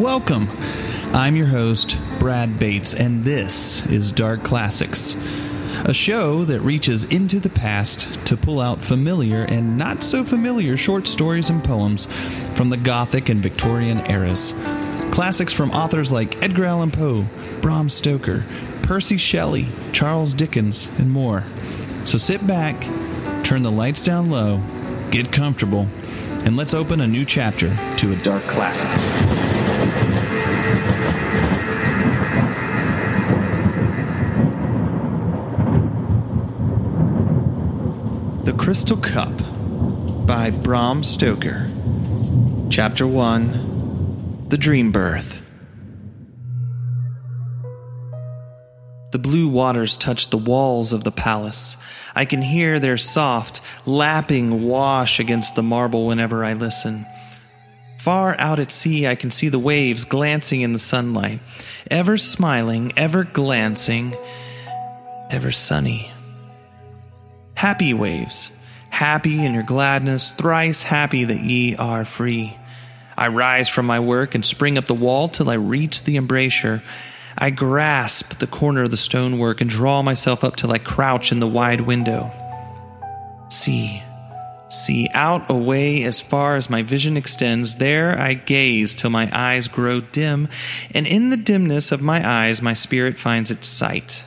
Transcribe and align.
Welcome. 0.00 0.48
I'm 1.12 1.36
your 1.36 1.48
host, 1.48 1.98
Brad 2.18 2.58
Bates, 2.58 2.94
and 2.94 3.22
this 3.22 3.84
is 3.84 4.10
Dark 4.10 4.42
Classics, 4.42 5.14
a 5.84 5.92
show 5.92 6.42
that 6.46 6.62
reaches 6.62 7.04
into 7.04 7.38
the 7.38 7.50
past 7.50 8.08
to 8.24 8.34
pull 8.38 8.60
out 8.62 8.82
familiar 8.82 9.42
and 9.42 9.76
not 9.76 10.02
so 10.02 10.24
familiar 10.24 10.78
short 10.78 11.06
stories 11.06 11.50
and 11.50 11.62
poems 11.62 12.06
from 12.54 12.70
the 12.70 12.78
Gothic 12.78 13.28
and 13.28 13.42
Victorian 13.42 14.10
eras. 14.10 14.54
Classics 15.12 15.52
from 15.52 15.70
authors 15.70 16.10
like 16.10 16.42
Edgar 16.42 16.64
Allan 16.64 16.92
Poe, 16.92 17.28
Bram 17.60 17.90
Stoker, 17.90 18.46
Percy 18.80 19.18
Shelley, 19.18 19.68
Charles 19.92 20.32
Dickens, 20.32 20.88
and 20.96 21.10
more. 21.10 21.44
So 22.04 22.16
sit 22.16 22.46
back, 22.46 22.80
turn 23.44 23.62
the 23.62 23.70
lights 23.70 24.02
down 24.02 24.30
low, 24.30 24.62
get 25.10 25.30
comfortable, 25.30 25.88
and 26.42 26.56
let's 26.56 26.72
open 26.72 27.02
a 27.02 27.06
new 27.06 27.26
chapter 27.26 27.76
to 27.98 28.14
a 28.14 28.16
dark 28.16 28.44
classic. 28.44 28.88
Crystal 38.70 38.96
Cup 38.98 39.32
by 40.28 40.52
Bram 40.52 41.02
Stoker. 41.02 41.68
Chapter 42.70 43.04
1 43.04 44.46
The 44.48 44.56
Dream 44.56 44.92
Birth. 44.92 45.42
The 49.10 49.18
blue 49.18 49.48
waters 49.48 49.96
touch 49.96 50.30
the 50.30 50.38
walls 50.38 50.92
of 50.92 51.02
the 51.02 51.10
palace. 51.10 51.76
I 52.14 52.24
can 52.24 52.42
hear 52.42 52.78
their 52.78 52.96
soft, 52.96 53.60
lapping 53.86 54.62
wash 54.62 55.18
against 55.18 55.56
the 55.56 55.64
marble 55.64 56.06
whenever 56.06 56.44
I 56.44 56.52
listen. 56.52 57.06
Far 57.98 58.38
out 58.38 58.60
at 58.60 58.70
sea, 58.70 59.08
I 59.08 59.16
can 59.16 59.32
see 59.32 59.48
the 59.48 59.58
waves 59.58 60.04
glancing 60.04 60.60
in 60.60 60.72
the 60.72 60.78
sunlight, 60.78 61.40
ever 61.90 62.16
smiling, 62.16 62.92
ever 62.96 63.24
glancing, 63.24 64.14
ever 65.28 65.50
sunny. 65.50 66.12
Happy 67.54 67.92
waves, 67.92 68.50
happy 68.90 69.44
in 69.44 69.54
your 69.54 69.62
gladness, 69.62 70.30
thrice 70.32 70.82
happy 70.82 71.24
that 71.24 71.40
ye 71.40 71.74
are 71.76 72.04
free. 72.04 72.56
I 73.16 73.28
rise 73.28 73.68
from 73.68 73.86
my 73.86 74.00
work 74.00 74.34
and 74.34 74.44
spring 74.44 74.78
up 74.78 74.86
the 74.86 74.94
wall 74.94 75.28
till 75.28 75.50
I 75.50 75.54
reach 75.54 76.04
the 76.04 76.16
embrasure. 76.16 76.82
I 77.36 77.50
grasp 77.50 78.38
the 78.38 78.46
corner 78.46 78.82
of 78.82 78.90
the 78.90 78.96
stonework 78.96 79.60
and 79.60 79.70
draw 79.70 80.02
myself 80.02 80.44
up 80.44 80.56
till 80.56 80.72
I 80.72 80.78
crouch 80.78 81.32
in 81.32 81.40
the 81.40 81.46
wide 81.46 81.82
window. 81.82 82.32
See, 83.50 84.02
see, 84.68 85.08
out 85.12 85.50
away 85.50 86.02
as 86.04 86.20
far 86.20 86.56
as 86.56 86.70
my 86.70 86.82
vision 86.82 87.16
extends, 87.16 87.76
there 87.76 88.18
I 88.18 88.34
gaze 88.34 88.94
till 88.94 89.10
my 89.10 89.30
eyes 89.32 89.68
grow 89.68 90.00
dim, 90.00 90.48
and 90.94 91.06
in 91.06 91.30
the 91.30 91.36
dimness 91.36 91.92
of 91.92 92.00
my 92.00 92.26
eyes 92.26 92.62
my 92.62 92.74
spirit 92.74 93.18
finds 93.18 93.50
its 93.50 93.68
sight. 93.68 94.24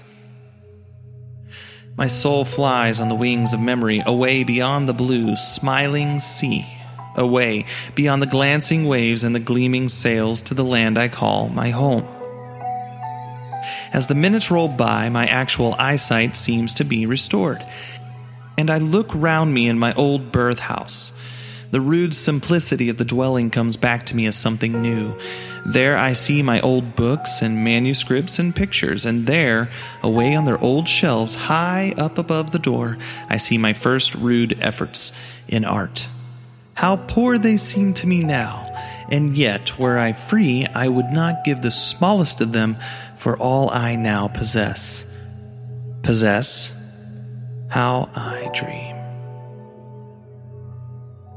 My 1.95 2.07
soul 2.07 2.43
flies 2.43 2.99
on 2.99 3.09
the 3.09 3.15
wings 3.15 3.53
of 3.53 3.59
memory 3.59 4.01
away 4.03 4.43
beyond 4.43 4.89
the 4.89 4.93
blue, 4.93 5.35
smiling 5.35 6.19
sea, 6.21 6.65
away 7.15 7.65
beyond 7.93 8.19
the 8.19 8.27
glancing 8.27 8.85
waves 8.85 9.23
and 9.23 9.35
the 9.35 9.39
gleaming 9.39 9.89
sails 9.89 10.41
to 10.41 10.55
the 10.55 10.63
land 10.63 10.97
I 10.97 11.07
call 11.07 11.49
my 11.49 11.69
home. 11.69 12.07
As 13.93 14.07
the 14.07 14.15
minutes 14.15 14.49
roll 14.49 14.69
by, 14.69 15.09
my 15.09 15.27
actual 15.27 15.75
eyesight 15.77 16.35
seems 16.35 16.73
to 16.75 16.83
be 16.83 17.05
restored, 17.05 17.63
and 18.57 18.71
I 18.71 18.79
look 18.79 19.09
round 19.13 19.53
me 19.53 19.69
in 19.69 19.77
my 19.77 19.93
old 19.93 20.31
birth 20.31 20.59
house. 20.59 21.13
The 21.73 21.81
rude 21.81 22.13
simplicity 22.13 22.89
of 22.89 22.97
the 22.97 23.03
dwelling 23.03 23.49
comes 23.49 23.77
back 23.77 24.05
to 24.05 24.15
me 24.15 24.27
as 24.27 24.35
something 24.35 24.83
new. 24.83 25.15
There 25.65 25.97
I 25.97 26.13
see 26.13 26.43
my 26.43 26.61
old 26.61 26.95
books 26.95 27.41
and 27.41 27.63
manuscripts 27.63 28.37
and 28.37 28.55
pictures, 28.55 29.07
and 29.07 29.25
there, 29.25 29.71
away 30.03 30.35
on 30.35 30.45
their 30.45 30.61
old 30.61 30.87
shelves, 30.87 31.33
high 31.33 31.95
up 31.97 32.19
above 32.19 32.51
the 32.51 32.59
door, 32.59 32.99
I 33.27 33.37
see 33.37 33.57
my 33.57 33.73
first 33.73 34.13
rude 34.13 34.55
efforts 34.61 35.13
in 35.47 35.65
art. 35.65 36.07
How 36.75 36.97
poor 36.97 37.39
they 37.39 37.57
seem 37.57 37.95
to 37.95 38.05
me 38.05 38.23
now, 38.23 38.71
and 39.09 39.35
yet, 39.35 39.79
were 39.79 39.97
I 39.97 40.13
free, 40.13 40.67
I 40.75 40.87
would 40.87 41.09
not 41.09 41.43
give 41.43 41.63
the 41.63 41.71
smallest 41.71 42.39
of 42.39 42.51
them 42.51 42.77
for 43.17 43.35
all 43.35 43.71
I 43.71 43.95
now 43.95 44.27
possess. 44.27 45.03
Possess? 46.03 46.71
How 47.69 48.11
I 48.13 48.51
dream. 48.53 48.92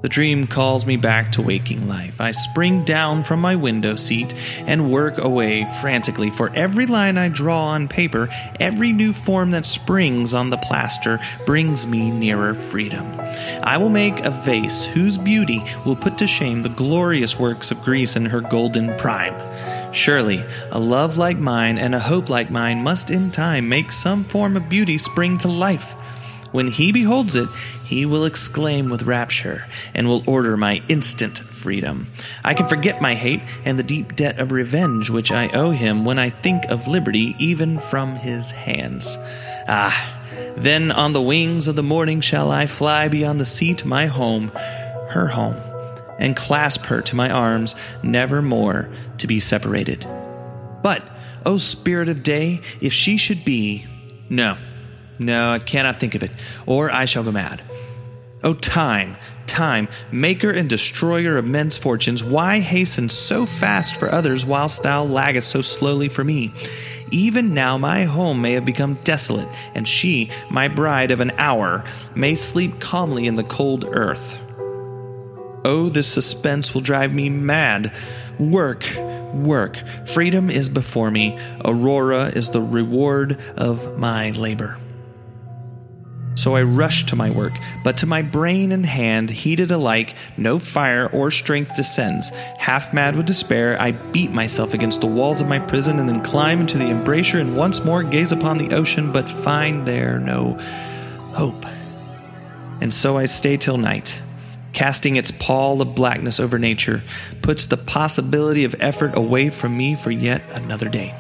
The 0.07 0.11
dream 0.11 0.47
calls 0.47 0.87
me 0.87 0.97
back 0.97 1.33
to 1.33 1.43
waking 1.43 1.89
life. 1.89 2.21
I 2.21 2.31
spring 2.31 2.85
down 2.85 3.25
from 3.25 3.41
my 3.41 3.57
window 3.57 3.97
seat 3.97 4.33
and 4.59 4.89
work 4.89 5.19
away 5.19 5.67
frantically, 5.81 6.31
for 6.31 6.49
every 6.55 6.87
line 6.87 7.19
I 7.19 7.27
draw 7.29 7.71
on 7.71 7.89
paper, 7.89 8.29
every 8.61 8.93
new 8.93 9.13
form 9.13 9.51
that 9.51 9.67
springs 9.67 10.33
on 10.33 10.51
the 10.51 10.59
plaster, 10.59 11.19
brings 11.45 11.89
me 11.89 12.13
nearer 12.13 12.55
freedom. 12.55 13.05
I 13.65 13.79
will 13.79 13.89
make 13.89 14.21
a 14.21 14.31
vase 14.31 14.85
whose 14.85 15.19
beauty 15.19 15.65
will 15.85 15.97
put 15.97 16.19
to 16.19 16.29
shame 16.29 16.63
the 16.63 16.69
glorious 16.69 17.37
works 17.37 17.73
of 17.73 17.83
Greece 17.83 18.15
in 18.15 18.27
her 18.27 18.43
golden 18.43 18.97
prime. 18.99 19.35
Surely, 19.93 20.45
a 20.71 20.79
love 20.79 21.17
like 21.17 21.39
mine 21.39 21.79
and 21.79 21.97
a 21.97 21.99
hope 21.99 22.31
like 22.31 22.49
mine 22.49 22.81
must 22.81 23.11
in 23.11 23.33
time 23.33 23.69
make 23.69 23.91
some 23.91 24.23
form 24.23 24.57
of 24.57 24.69
beauty 24.69 24.99
spring 24.99 25.37
to 25.39 25.49
life. 25.49 25.97
When 26.57 26.69
he 26.69 26.91
beholds 26.91 27.37
it, 27.37 27.51
he 27.85 28.07
will 28.07 28.25
exclaim 28.25 28.89
with 28.89 29.03
rapture 29.03 29.67
and 29.93 30.09
will 30.09 30.25
order 30.27 30.57
my 30.57 30.81
instant 30.89 31.37
freedom. 31.37 32.11
I 32.43 32.55
can 32.55 32.67
forget 32.67 33.03
my 33.03 33.15
hate 33.15 33.43
and 33.67 33.79
the 33.79 33.83
deep 33.83 34.17
debt 34.17 34.39
of 34.39 34.53
revenge 34.53 35.11
which 35.11 35.31
I 35.31 35.49
owe 35.49 35.73
him 35.73 36.07
when 36.07 36.19
I 36.19 36.31
think 36.31 36.65
of 36.71 36.89
liberty 36.89 37.37
even 37.39 37.79
from 37.79 38.17
his 38.17 38.53
hands. 38.53 39.19
Ah, 39.69 40.19
then 40.57 40.93
on 40.93 41.13
the 41.13 41.21
wings 41.21 41.69
of 41.69 41.77
the 41.77 41.83
morning 41.83 42.23
shall 42.23 42.51
I 42.51 42.65
fly 42.65 43.09
beyond 43.09 43.39
the 43.39 43.45
sea 43.45 43.75
to 43.75 43.87
my 43.87 44.07
home, 44.07 44.49
her 45.11 45.29
home, 45.29 45.57
and 46.19 46.35
clasp 46.35 46.87
her 46.87 47.03
to 47.03 47.17
my 47.17 47.29
arms, 47.29 47.77
never 48.03 48.41
more 48.41 48.89
to 49.19 49.27
be 49.27 49.41
separated. 49.41 50.09
But, 50.83 51.07
O 51.45 51.59
spirit 51.59 52.09
of 52.09 52.23
day, 52.23 52.63
if 52.81 52.95
she 52.95 53.19
should 53.19 53.45
be. 53.45 53.85
No. 54.31 54.57
No, 55.19 55.53
I 55.53 55.59
cannot 55.59 56.01
think 56.01 56.15
of 56.15 56.23
it, 56.23 56.31
or 56.67 56.91
I 56.91 57.05
shall 57.05 57.23
go 57.23 57.33
mad. 57.33 57.63
O 58.45 58.55
time, 58.55 59.17
time, 59.47 59.89
maker 60.13 60.51
and 60.51 60.69
destroyer 60.69 61.39
of 61.39 61.47
men's 61.47 61.79
fortunes, 61.79 62.23
why 62.23 62.61
hasten 62.61 63.09
so 63.09 63.47
fast 63.47 63.97
for 63.97 64.11
others 64.11 64.45
whilst 64.45 64.83
thou 64.83 65.05
laggest 65.05 65.49
so 65.49 65.63
slowly 65.63 66.09
for 66.09 66.23
me? 66.23 66.53
Even 67.11 67.55
now 67.55 67.79
my 67.79 68.05
home 68.05 68.43
may 68.43 68.53
have 68.53 68.65
become 68.65 68.99
desolate, 69.05 69.49
and 69.75 69.87
she, 69.87 70.31
my 70.51 70.69
bride 70.69 71.11
of 71.11 71.21
an 71.21 71.31
hour, 71.39 71.85
may 72.15 72.35
sleep 72.35 72.81
calmly 72.81 73.27
in 73.27 73.37
the 73.37 73.45
cold 73.45 73.85
earth. 73.89 74.37
Oh, 75.65 75.89
this 75.89 76.07
suspense 76.07 76.75
will 76.75 76.81
drive 76.81 77.13
me 77.13 77.29
mad. 77.29 77.93
Work, 78.39 78.87
work. 79.33 79.83
Freedom 80.07 80.51
is 80.51 80.69
before 80.69 81.11
me. 81.11 81.39
Aurora 81.65 82.27
is 82.27 82.51
the 82.51 82.61
reward 82.61 83.41
of 83.57 83.99
my 83.99 84.31
labor. 84.33 84.79
So 86.37 86.55
I 86.55 86.63
rush 86.63 87.07
to 87.07 87.17
my 87.17 87.31
work, 87.31 87.55
but 87.83 87.97
to 87.99 88.07
my 88.07 88.21
brain 88.21 88.71
and 88.71 88.85
hand, 88.85 89.31
heated 89.31 89.71
alike, 89.71 90.15
no 90.37 90.59
fire 90.59 91.09
or 91.09 91.31
strength 91.31 91.75
descends. 91.75 92.29
Half 92.59 92.93
mad 92.93 93.17
with 93.17 93.25
despair, 93.25 93.81
I 93.81 93.93
beat 93.93 94.31
myself 94.31 94.75
against 94.75 95.01
the 95.01 95.07
walls 95.07 95.41
of 95.41 95.49
my 95.49 95.59
prison 95.59 95.99
and 95.99 96.07
then 96.07 96.23
climb 96.23 96.61
into 96.61 96.77
the 96.77 96.91
embrasure 96.91 97.39
and 97.39 97.57
once 97.57 97.83
more 97.85 98.03
gaze 98.03 98.33
upon 98.33 98.59
the 98.59 98.75
ocean, 98.77 99.13
but 99.13 99.31
find 99.31 99.89
there 99.89 100.21
no 100.21 100.53
hope. 101.33 101.65
And 102.83 102.93
so 102.93 103.17
I 103.17 103.25
stay 103.25 103.57
till 103.57 103.79
night, 103.79 104.21
casting 104.75 105.17
its 105.17 105.31
pall 105.31 105.81
of 105.81 105.95
blackness 105.95 106.39
over 106.39 106.59
nature, 106.59 107.03
puts 107.41 107.65
the 107.65 107.79
possibility 107.79 108.65
of 108.65 108.77
effort 108.79 109.17
away 109.17 109.49
from 109.49 109.75
me 109.75 109.97
for 109.97 110.11
yet 110.11 110.43
another 110.51 110.91
day. 110.91 111.15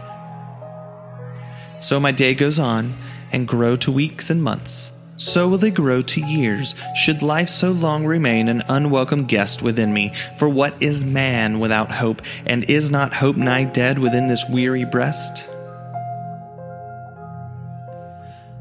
So 1.80 1.98
my 1.98 2.12
day 2.12 2.34
goes 2.34 2.58
on 2.58 2.98
and 3.32 3.48
grow 3.48 3.76
to 3.76 3.90
weeks 3.90 4.28
and 4.28 4.42
months. 4.42 4.92
So 5.18 5.48
will 5.48 5.58
they 5.58 5.70
grow 5.70 6.02
to 6.02 6.20
years, 6.20 6.74
should 6.94 7.22
life 7.22 7.48
so 7.48 7.72
long 7.72 8.04
remain 8.04 8.48
an 8.48 8.62
unwelcome 8.68 9.24
guest 9.24 9.62
within 9.62 9.92
me. 9.92 10.12
For 10.36 10.48
what 10.48 10.80
is 10.82 11.04
man 11.04 11.58
without 11.58 11.90
hope, 11.90 12.20
and 12.44 12.64
is 12.64 12.90
not 12.90 13.14
hope 13.14 13.36
nigh 13.36 13.64
dead 13.64 13.98
within 13.98 14.26
this 14.26 14.44
weary 14.48 14.84
breast? 14.84 15.44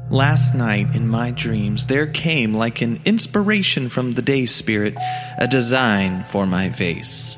Last 0.08 0.54
night 0.54 0.94
in 0.94 1.08
my 1.08 1.32
dreams 1.32 1.86
there 1.86 2.06
came, 2.06 2.54
like 2.54 2.80
an 2.80 3.02
inspiration 3.04 3.88
from 3.88 4.12
the 4.12 4.22
day 4.22 4.46
spirit, 4.46 4.94
a 5.36 5.48
design 5.48 6.24
for 6.30 6.46
my 6.46 6.68
vase. 6.68 7.36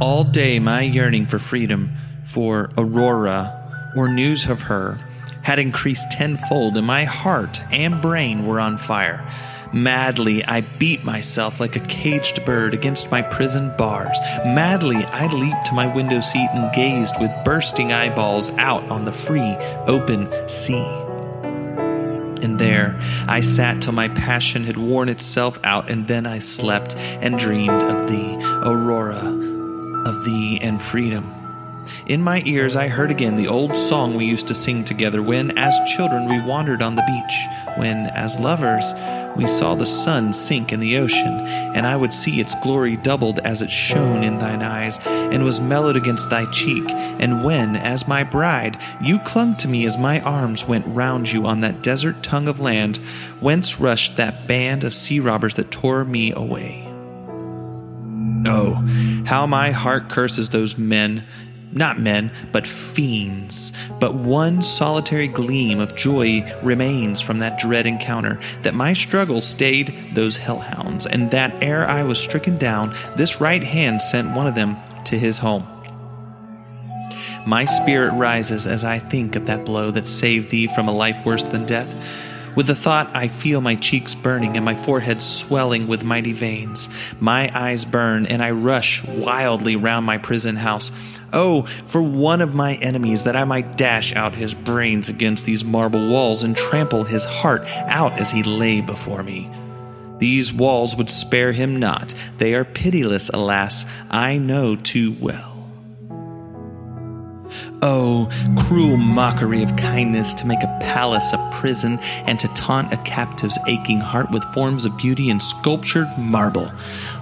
All 0.00 0.22
day 0.22 0.58
my 0.58 0.82
yearning 0.82 1.26
for 1.26 1.38
freedom, 1.38 1.96
for 2.26 2.70
Aurora, 2.76 3.92
or 3.96 4.08
news 4.12 4.46
of 4.46 4.62
her, 4.62 5.00
had 5.42 5.58
increased 5.58 6.10
tenfold, 6.10 6.76
and 6.76 6.86
my 6.86 7.04
heart 7.04 7.60
and 7.70 8.00
brain 8.00 8.46
were 8.46 8.60
on 8.60 8.78
fire. 8.78 9.26
Madly, 9.72 10.44
I 10.44 10.60
beat 10.60 11.02
myself 11.02 11.58
like 11.58 11.76
a 11.76 11.80
caged 11.80 12.44
bird 12.44 12.74
against 12.74 13.10
my 13.10 13.22
prison 13.22 13.74
bars. 13.78 14.18
Madly, 14.44 15.04
I 15.06 15.28
leaped 15.28 15.66
to 15.66 15.74
my 15.74 15.92
window 15.92 16.20
seat 16.20 16.48
and 16.52 16.72
gazed 16.74 17.18
with 17.18 17.30
bursting 17.42 17.90
eyeballs 17.90 18.50
out 18.58 18.84
on 18.90 19.04
the 19.04 19.12
free, 19.12 19.56
open 19.86 20.28
sea. 20.48 20.86
And 22.42 22.58
there 22.58 22.98
I 23.28 23.40
sat 23.40 23.80
till 23.80 23.92
my 23.92 24.08
passion 24.08 24.64
had 24.64 24.76
worn 24.76 25.08
itself 25.08 25.58
out, 25.64 25.90
and 25.90 26.06
then 26.06 26.26
I 26.26 26.38
slept 26.38 26.94
and 26.96 27.38
dreamed 27.38 27.82
of 27.82 28.10
thee, 28.10 28.36
Aurora, 28.42 29.24
of 30.06 30.24
thee 30.24 30.58
and 30.60 30.82
freedom. 30.82 31.41
In 32.06 32.22
my 32.22 32.42
ears, 32.44 32.76
I 32.76 32.88
heard 32.88 33.10
again 33.10 33.36
the 33.36 33.48
old 33.48 33.76
song 33.76 34.16
we 34.16 34.24
used 34.24 34.48
to 34.48 34.54
sing 34.54 34.84
together 34.84 35.22
when, 35.22 35.56
as 35.58 35.78
children, 35.96 36.28
we 36.28 36.40
wandered 36.40 36.82
on 36.82 36.94
the 36.94 37.02
beach, 37.02 37.78
when, 37.78 38.06
as 38.08 38.38
lovers, 38.38 38.92
we 39.36 39.46
saw 39.46 39.74
the 39.74 39.86
sun 39.86 40.32
sink 40.32 40.72
in 40.72 40.80
the 40.80 40.98
ocean, 40.98 41.46
and 41.74 41.86
I 41.86 41.96
would 41.96 42.12
see 42.12 42.40
its 42.40 42.54
glory 42.62 42.96
doubled 42.96 43.38
as 43.40 43.62
it 43.62 43.70
shone 43.70 44.22
in 44.22 44.38
thine 44.38 44.62
eyes, 44.62 44.98
and 45.06 45.44
was 45.44 45.60
mellowed 45.60 45.96
against 45.96 46.28
thy 46.28 46.50
cheek. 46.50 46.84
And 46.88 47.44
when, 47.44 47.76
as 47.76 48.06
my 48.06 48.24
bride, 48.24 48.78
you 49.00 49.18
clung 49.20 49.56
to 49.56 49.68
me 49.68 49.86
as 49.86 49.96
my 49.96 50.20
arms 50.20 50.66
went 50.66 50.86
round 50.86 51.30
you 51.30 51.46
on 51.46 51.60
that 51.60 51.82
desert 51.82 52.22
tongue 52.22 52.48
of 52.48 52.60
land, 52.60 52.98
whence 53.40 53.80
rushed 53.80 54.16
that 54.16 54.46
band 54.46 54.84
of 54.84 54.94
sea 54.94 55.20
robbers 55.20 55.54
that 55.54 55.70
tore 55.70 56.04
me 56.04 56.32
away. 56.32 56.88
Oh, 58.44 58.74
how 59.24 59.46
my 59.46 59.70
heart 59.70 60.08
curses 60.08 60.50
those 60.50 60.76
men 60.76 61.24
not 61.72 62.00
men, 62.00 62.30
but 62.52 62.66
fiends. 62.66 63.72
But 63.98 64.14
one 64.14 64.62
solitary 64.62 65.28
gleam 65.28 65.80
of 65.80 65.96
joy 65.96 66.54
remains 66.62 67.20
from 67.20 67.38
that 67.38 67.58
dread 67.58 67.86
encounter 67.86 68.38
that 68.62 68.74
my 68.74 68.92
struggle 68.92 69.40
stayed 69.40 70.14
those 70.14 70.36
hellhounds, 70.36 71.06
and 71.06 71.30
that 71.30 71.62
ere 71.62 71.86
I 71.86 72.02
was 72.02 72.18
stricken 72.18 72.58
down, 72.58 72.94
this 73.16 73.40
right 73.40 73.62
hand 73.62 74.00
sent 74.02 74.36
one 74.36 74.46
of 74.46 74.54
them 74.54 74.76
to 75.04 75.18
his 75.18 75.38
home. 75.38 75.66
My 77.46 77.64
spirit 77.64 78.12
rises 78.12 78.66
as 78.66 78.84
I 78.84 79.00
think 79.00 79.34
of 79.34 79.46
that 79.46 79.64
blow 79.64 79.90
that 79.90 80.06
saved 80.06 80.50
thee 80.50 80.68
from 80.68 80.88
a 80.88 80.92
life 80.92 81.24
worse 81.26 81.44
than 81.44 81.66
death. 81.66 81.94
With 82.54 82.66
the 82.66 82.74
thought, 82.74 83.10
I 83.16 83.28
feel 83.28 83.62
my 83.62 83.76
cheeks 83.76 84.14
burning 84.14 84.56
and 84.56 84.64
my 84.64 84.74
forehead 84.74 85.22
swelling 85.22 85.88
with 85.88 86.04
mighty 86.04 86.32
veins. 86.32 86.88
My 87.18 87.50
eyes 87.58 87.86
burn, 87.86 88.26
and 88.26 88.42
I 88.42 88.50
rush 88.50 89.02
wildly 89.04 89.76
round 89.76 90.04
my 90.04 90.18
prison 90.18 90.56
house. 90.56 90.92
Oh, 91.32 91.62
for 91.62 92.02
one 92.02 92.42
of 92.42 92.54
my 92.54 92.74
enemies, 92.74 93.24
that 93.24 93.36
I 93.36 93.44
might 93.44 93.78
dash 93.78 94.14
out 94.14 94.34
his 94.34 94.54
brains 94.54 95.08
against 95.08 95.46
these 95.46 95.64
marble 95.64 96.08
walls 96.08 96.42
and 96.42 96.54
trample 96.54 97.04
his 97.04 97.24
heart 97.24 97.64
out 97.66 98.12
as 98.20 98.30
he 98.30 98.42
lay 98.42 98.82
before 98.82 99.22
me. 99.22 99.50
These 100.18 100.52
walls 100.52 100.94
would 100.94 101.08
spare 101.08 101.52
him 101.52 101.76
not. 101.76 102.14
They 102.36 102.54
are 102.54 102.66
pitiless, 102.66 103.30
alas, 103.30 103.86
I 104.10 104.36
know 104.36 104.76
too 104.76 105.16
well. 105.18 105.51
Oh, 107.84 108.28
cruel 108.56 108.96
mockery 108.96 109.64
of 109.64 109.74
kindness 109.74 110.34
to 110.34 110.46
make 110.46 110.62
a 110.62 110.78
palace 110.80 111.32
a 111.32 111.50
prison 111.52 111.98
and 112.26 112.38
to 112.38 112.46
taunt 112.54 112.92
a 112.92 112.96
captive's 112.98 113.58
aching 113.66 113.98
heart 113.98 114.30
with 114.30 114.44
forms 114.54 114.84
of 114.84 114.96
beauty 114.96 115.28
in 115.28 115.40
sculptured 115.40 116.06
marble. 116.16 116.70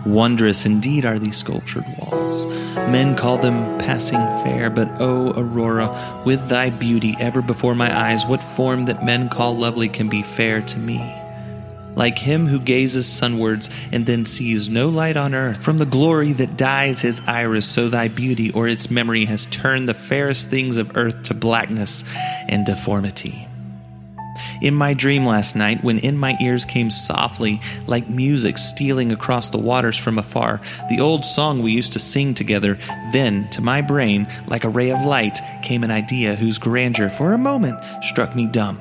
Wondrous 0.05 0.67
indeed 0.67 1.07
are 1.07 1.19
these 1.19 1.39
sculptured 1.39 1.87
walls. 1.99 2.45
Men 2.75 3.17
call 3.17 3.39
them 3.39 3.79
passing 3.79 4.21
fair, 4.45 4.69
but 4.69 4.91
oh, 5.01 5.33
Aurora, 5.35 6.23
with 6.27 6.49
thy 6.51 6.69
beauty 6.69 7.17
ever 7.19 7.41
before 7.41 7.75
my 7.75 7.99
eyes, 7.99 8.27
what 8.27 8.43
form 8.43 8.85
that 8.85 9.03
men 9.03 9.31
call 9.31 9.57
lovely 9.57 9.89
can 9.89 10.11
be 10.11 10.23
fair 10.23 10.61
to 10.61 10.79
me? 10.79 11.20
Like 11.97 12.19
him 12.19 12.47
who 12.47 12.61
gazes 12.61 13.07
sunwards 13.07 13.71
and 13.93 14.07
then 14.07 14.25
sees 14.25 14.69
no 14.69 14.89
light 14.89 15.17
on 15.17 15.35
earth. 15.35 15.63
From 15.63 15.79
the 15.79 15.87
glory 15.87 16.33
that 16.35 16.57
dyes 16.57 17.01
his 17.01 17.21
iris, 17.27 17.67
so 17.67 17.89
thy 17.89 18.09
beauty 18.09 18.51
or 18.53 18.69
its 18.69 18.91
memory 18.91 19.25
has 19.27 19.47
turned 19.47 19.89
the 19.89 19.95
fairest 19.95 20.49
things 20.49 20.77
of 20.77 20.97
earth 20.97 21.23
to 21.25 21.35
blackness 21.35 22.05
and 22.49 22.65
deformity. 22.65 23.47
In 24.63 24.75
my 24.75 24.95
dream 24.95 25.25
last 25.25 25.57
night, 25.57 25.83
when 25.83 25.99
in 25.99 26.19
my 26.19 26.37
ears 26.41 26.65
came 26.65 26.91
softly, 26.91 27.61
like 27.87 28.09
music 28.09 28.59
stealing 28.59 29.11
across 29.11 29.49
the 29.49 29.59
waters 29.59 29.97
from 29.97 30.19
afar, 30.19 30.61
the 30.91 31.01
old 31.01 31.25
song 31.25 31.63
we 31.63 31.73
used 31.73 31.95
to 31.95 31.99
sing 31.99 32.35
together, 32.35 32.79
then 33.13 33.49
to 33.51 33.63
my 33.63 33.81
brain, 33.81 34.29
like 34.47 34.65
a 34.65 34.69
ray 34.69 34.91
of 34.91 35.03
light, 35.03 35.39
came 35.63 35.83
an 35.83 35.91
idea 35.91 36.35
whose 36.35 36.59
grandeur 36.59 37.09
for 37.09 37.33
a 37.33 37.39
moment 37.39 37.83
struck 38.05 38.37
me 38.37 38.47
dumb. 38.47 38.79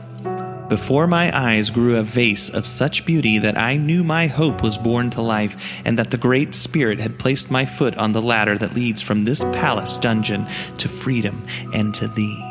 Before 0.69 1.07
my 1.07 1.35
eyes 1.35 1.71
grew 1.71 1.97
a 1.97 2.03
vase 2.03 2.51
of 2.51 2.67
such 2.67 3.03
beauty 3.03 3.39
that 3.39 3.57
I 3.57 3.75
knew 3.75 4.03
my 4.03 4.27
hope 4.27 4.61
was 4.61 4.77
born 4.77 5.09
to 5.09 5.21
life, 5.21 5.81
and 5.83 5.97
that 5.97 6.11
the 6.11 6.17
Great 6.17 6.53
Spirit 6.53 6.99
had 6.99 7.17
placed 7.17 7.49
my 7.49 7.65
foot 7.65 7.97
on 7.97 8.11
the 8.11 8.21
ladder 8.21 8.55
that 8.55 8.75
leads 8.75 9.01
from 9.01 9.23
this 9.23 9.43
palace 9.45 9.97
dungeon 9.97 10.45
to 10.77 10.87
freedom 10.87 11.43
and 11.73 11.91
to 11.95 12.07
thee. 12.07 12.45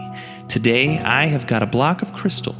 Today 0.48 0.98
I 0.98 1.26
have 1.26 1.46
got 1.46 1.62
a 1.62 1.66
block 1.66 2.02
of 2.02 2.12
crystal, 2.12 2.56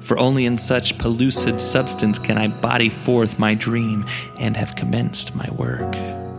for 0.00 0.18
only 0.18 0.46
in 0.46 0.56
such 0.56 0.96
pellucid 0.96 1.60
substance 1.60 2.18
can 2.18 2.38
I 2.38 2.48
body 2.48 2.88
forth 2.88 3.38
my 3.38 3.52
dream 3.52 4.06
and 4.38 4.56
have 4.56 4.76
commenced 4.76 5.34
my 5.34 5.50
work. 5.50 6.29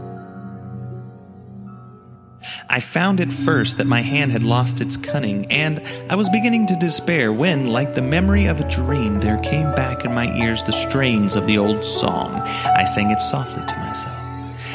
I 2.69 2.79
found 2.79 3.19
at 3.19 3.31
first 3.31 3.77
that 3.77 3.87
my 3.87 4.01
hand 4.01 4.31
had 4.31 4.43
lost 4.43 4.81
its 4.81 4.97
cunning, 4.97 5.51
and 5.51 5.81
I 6.09 6.15
was 6.15 6.29
beginning 6.29 6.67
to 6.67 6.75
despair 6.75 7.31
when, 7.31 7.67
like 7.67 7.95
the 7.95 8.01
memory 8.01 8.45
of 8.45 8.59
a 8.59 8.69
dream, 8.69 9.19
there 9.19 9.37
came 9.39 9.73
back 9.75 10.05
in 10.05 10.13
my 10.13 10.33
ears 10.37 10.63
the 10.63 10.71
strains 10.71 11.35
of 11.35 11.47
the 11.47 11.57
old 11.57 11.83
song. 11.83 12.33
I 12.35 12.85
sang 12.85 13.11
it 13.11 13.21
softly 13.21 13.65
to 13.65 13.75
myself, 13.77 14.17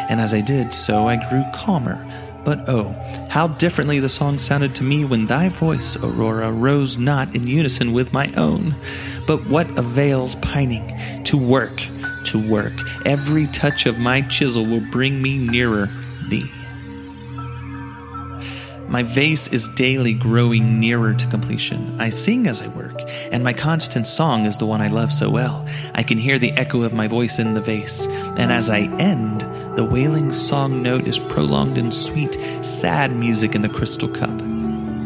and 0.08 0.20
as 0.20 0.34
I 0.34 0.40
did 0.40 0.72
so, 0.72 1.08
I 1.08 1.16
grew 1.28 1.44
calmer. 1.54 2.04
But 2.46 2.68
oh, 2.68 2.92
how 3.28 3.48
differently 3.48 3.98
the 3.98 4.08
song 4.08 4.38
sounded 4.38 4.76
to 4.76 4.84
me 4.84 5.04
when 5.04 5.26
thy 5.26 5.48
voice, 5.48 5.96
Aurora, 5.96 6.52
rose 6.52 6.96
not 6.96 7.34
in 7.34 7.48
unison 7.48 7.92
with 7.92 8.12
my 8.12 8.32
own. 8.34 8.76
But 9.26 9.48
what 9.48 9.68
avails 9.76 10.36
pining? 10.36 11.24
To 11.24 11.36
work, 11.36 11.82
to 12.26 12.38
work. 12.48 12.72
Every 13.04 13.48
touch 13.48 13.84
of 13.86 13.98
my 13.98 14.20
chisel 14.20 14.64
will 14.64 14.84
bring 14.92 15.20
me 15.20 15.38
nearer 15.38 15.90
thee. 16.28 16.48
My 18.88 19.02
vase 19.02 19.48
is 19.48 19.68
daily 19.70 20.14
growing 20.14 20.78
nearer 20.78 21.12
to 21.12 21.26
completion. 21.26 22.00
I 22.00 22.10
sing 22.10 22.46
as 22.46 22.62
I 22.62 22.68
work, 22.68 22.94
and 23.32 23.42
my 23.42 23.52
constant 23.52 24.06
song 24.06 24.46
is 24.46 24.58
the 24.58 24.66
one 24.66 24.80
I 24.80 24.86
love 24.86 25.12
so 25.12 25.28
well. 25.28 25.66
I 25.94 26.04
can 26.04 26.18
hear 26.18 26.38
the 26.38 26.52
echo 26.52 26.82
of 26.82 26.92
my 26.92 27.08
voice 27.08 27.40
in 27.40 27.54
the 27.54 27.60
vase, 27.60 28.06
and 28.06 28.52
as 28.52 28.70
I 28.70 28.82
end, 28.98 29.40
the 29.76 29.84
wailing 29.84 30.32
song 30.32 30.82
note 30.82 31.08
is 31.08 31.18
prolonged 31.18 31.78
in 31.78 31.90
sweet, 31.90 32.38
sad 32.64 33.14
music 33.14 33.56
in 33.56 33.62
the 33.62 33.68
crystal 33.68 34.08
cup. 34.08 34.40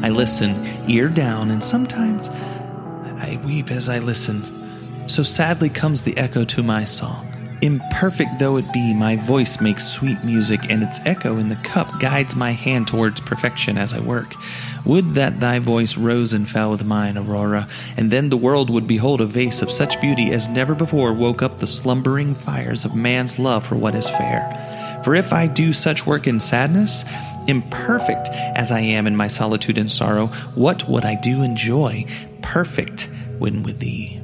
I 0.03 0.11
listen, 0.11 0.55
ear 0.89 1.09
down, 1.09 1.51
and 1.51 1.65
sometimes 1.65 2.29
I 2.29 3.41
weep 3.43 3.71
as 3.71 3.89
I 3.89 3.99
listen. 3.99 5.09
So 5.09 5.23
sadly 5.23 5.71
comes 5.71 6.03
the 6.03 6.19
echo 6.19 6.45
to 6.45 6.63
my 6.63 6.85
song. 6.85 7.30
Imperfect 7.63 8.39
though 8.39 8.57
it 8.57 8.73
be, 8.73 8.95
my 8.95 9.17
voice 9.17 9.61
makes 9.61 9.87
sweet 9.87 10.25
music, 10.25 10.61
and 10.71 10.83
its 10.83 10.99
echo 11.05 11.37
in 11.37 11.51
the 11.51 11.57
cup 11.57 12.01
guides 12.01 12.35
my 12.35 12.53
hand 12.53 12.89
towards 12.89 13.21
perfection 13.21 13.77
as 13.77 13.93
I 13.93 14.01
work. 14.01 14.35
Would 14.87 15.11
that 15.11 15.41
thy 15.41 15.59
voice 15.59 15.99
rose 15.99 16.33
and 16.33 16.49
fell 16.49 16.71
with 16.71 16.85
mine, 16.85 17.19
Aurora, 17.19 17.69
and 17.99 18.11
then 18.11 18.31
the 18.31 18.39
world 18.39 18.71
would 18.71 18.87
behold 18.87 19.21
a 19.21 19.27
vase 19.27 19.61
of 19.61 19.71
such 19.71 20.01
beauty 20.01 20.31
as 20.31 20.49
never 20.49 20.75
before 20.75 21.13
woke 21.13 21.43
up 21.43 21.59
the 21.59 21.67
slumbering 21.67 22.35
fires 22.35 22.87
of 22.87 22.95
man's 22.95 23.39
love 23.39 23.67
for 23.67 23.77
what 23.77 23.95
is 23.95 24.09
fair. 24.09 25.01
For 25.05 25.15
if 25.15 25.33
I 25.33 25.47
do 25.47 25.75
such 25.75 26.07
work 26.07 26.27
in 26.27 26.41
sadness, 26.41 27.05
imperfect 27.47 28.29
as 28.31 28.73
I 28.73 28.81
am 28.81 29.07
in 29.07 29.17
my 29.17 29.29
solitude 29.29 29.77
and 29.77 29.91
sorrow, 29.91 30.29
what 30.55 30.89
would 30.89 31.05
I 31.05 31.15
do 31.15 31.43
in 31.43 31.57
joy, 31.57 32.07
perfect 32.41 33.09
when 33.39 33.63
with 33.63 33.81
thee? 33.81 34.20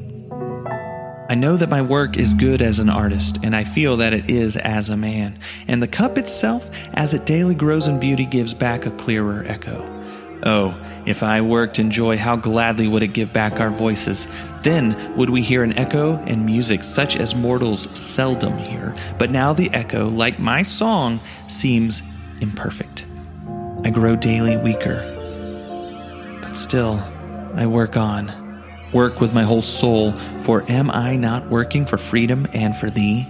I 1.29 1.35
know 1.35 1.57
that 1.57 1.69
my 1.69 1.83
work 1.83 2.17
is 2.17 2.35
good 2.35 2.63
as 2.63 2.79
an 2.79 2.89
artist, 2.89 3.41
and 3.43 3.57
I 3.57 3.65
feel 3.65 3.97
that 3.97 4.15
it 4.15 4.31
is 4.31 4.57
as 4.57 4.91
a 4.91 4.97
man. 4.97 5.39
And 5.67 5.83
the 5.83 5.89
cup 5.89 6.19
itself, 6.19 6.71
as 6.95 7.15
it 7.15 7.27
daily 7.27 7.57
grows 7.57 7.89
in 7.89 7.99
beauty, 7.99 8.25
gives 8.25 8.55
back 8.55 8.87
a 8.87 8.93
clearer 8.93 9.45
echo. 9.45 9.85
Oh, 10.45 10.77
if 11.05 11.25
I 11.25 11.41
worked 11.41 11.81
in 11.81 11.91
joy, 11.91 12.17
how 12.17 12.37
gladly 12.37 12.87
would 12.87 13.03
it 13.03 13.13
give 13.13 13.33
back 13.33 13.59
our 13.59 13.71
voices? 13.71 14.29
Then 14.63 15.17
would 15.17 15.31
we 15.31 15.43
hear 15.43 15.65
an 15.65 15.77
echo 15.77 16.15
and 16.27 16.47
music 16.47 16.85
such 16.85 17.17
as 17.17 17.35
mortals 17.35 17.89
seldom 17.99 18.57
hear. 18.59 18.95
But 19.19 19.33
now 19.33 19.53
the 19.53 19.71
echo, 19.71 20.09
like 20.09 20.39
my 20.39 20.63
song, 20.63 21.21
seems 21.49 22.03
imperfect. 22.41 23.05
I 23.83 23.91
grow 23.91 24.15
daily 24.15 24.57
weaker. 24.57 25.13
But 26.41 26.55
still, 26.55 27.03
I 27.55 27.67
work 27.67 27.97
on 27.97 28.46
work 28.97 29.21
with 29.21 29.35
my 29.35 29.43
whole 29.43 29.61
soul, 29.61 30.13
for 30.41 30.65
am 30.71 30.91
I 30.91 31.17
not 31.17 31.51
working 31.51 31.85
for 31.85 31.99
freedom 31.99 32.47
and 32.55 32.75
for 32.75 32.89
thee? 32.89 33.27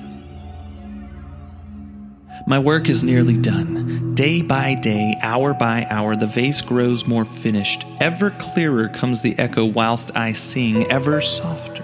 My 2.46 2.60
work 2.60 2.88
is 2.88 3.02
nearly 3.02 3.36
done. 3.36 4.14
Day 4.14 4.42
by 4.42 4.76
day, 4.76 5.16
hour 5.20 5.52
by 5.52 5.84
hour, 5.90 6.14
the 6.14 6.28
vase 6.28 6.60
grows 6.60 7.08
more 7.08 7.24
finished. 7.24 7.84
Ever 7.98 8.30
clearer 8.30 8.88
comes 8.88 9.22
the 9.22 9.36
echo 9.40 9.64
whilst 9.64 10.16
I 10.16 10.32
sing, 10.32 10.88
ever 10.88 11.20
softer. 11.20 11.82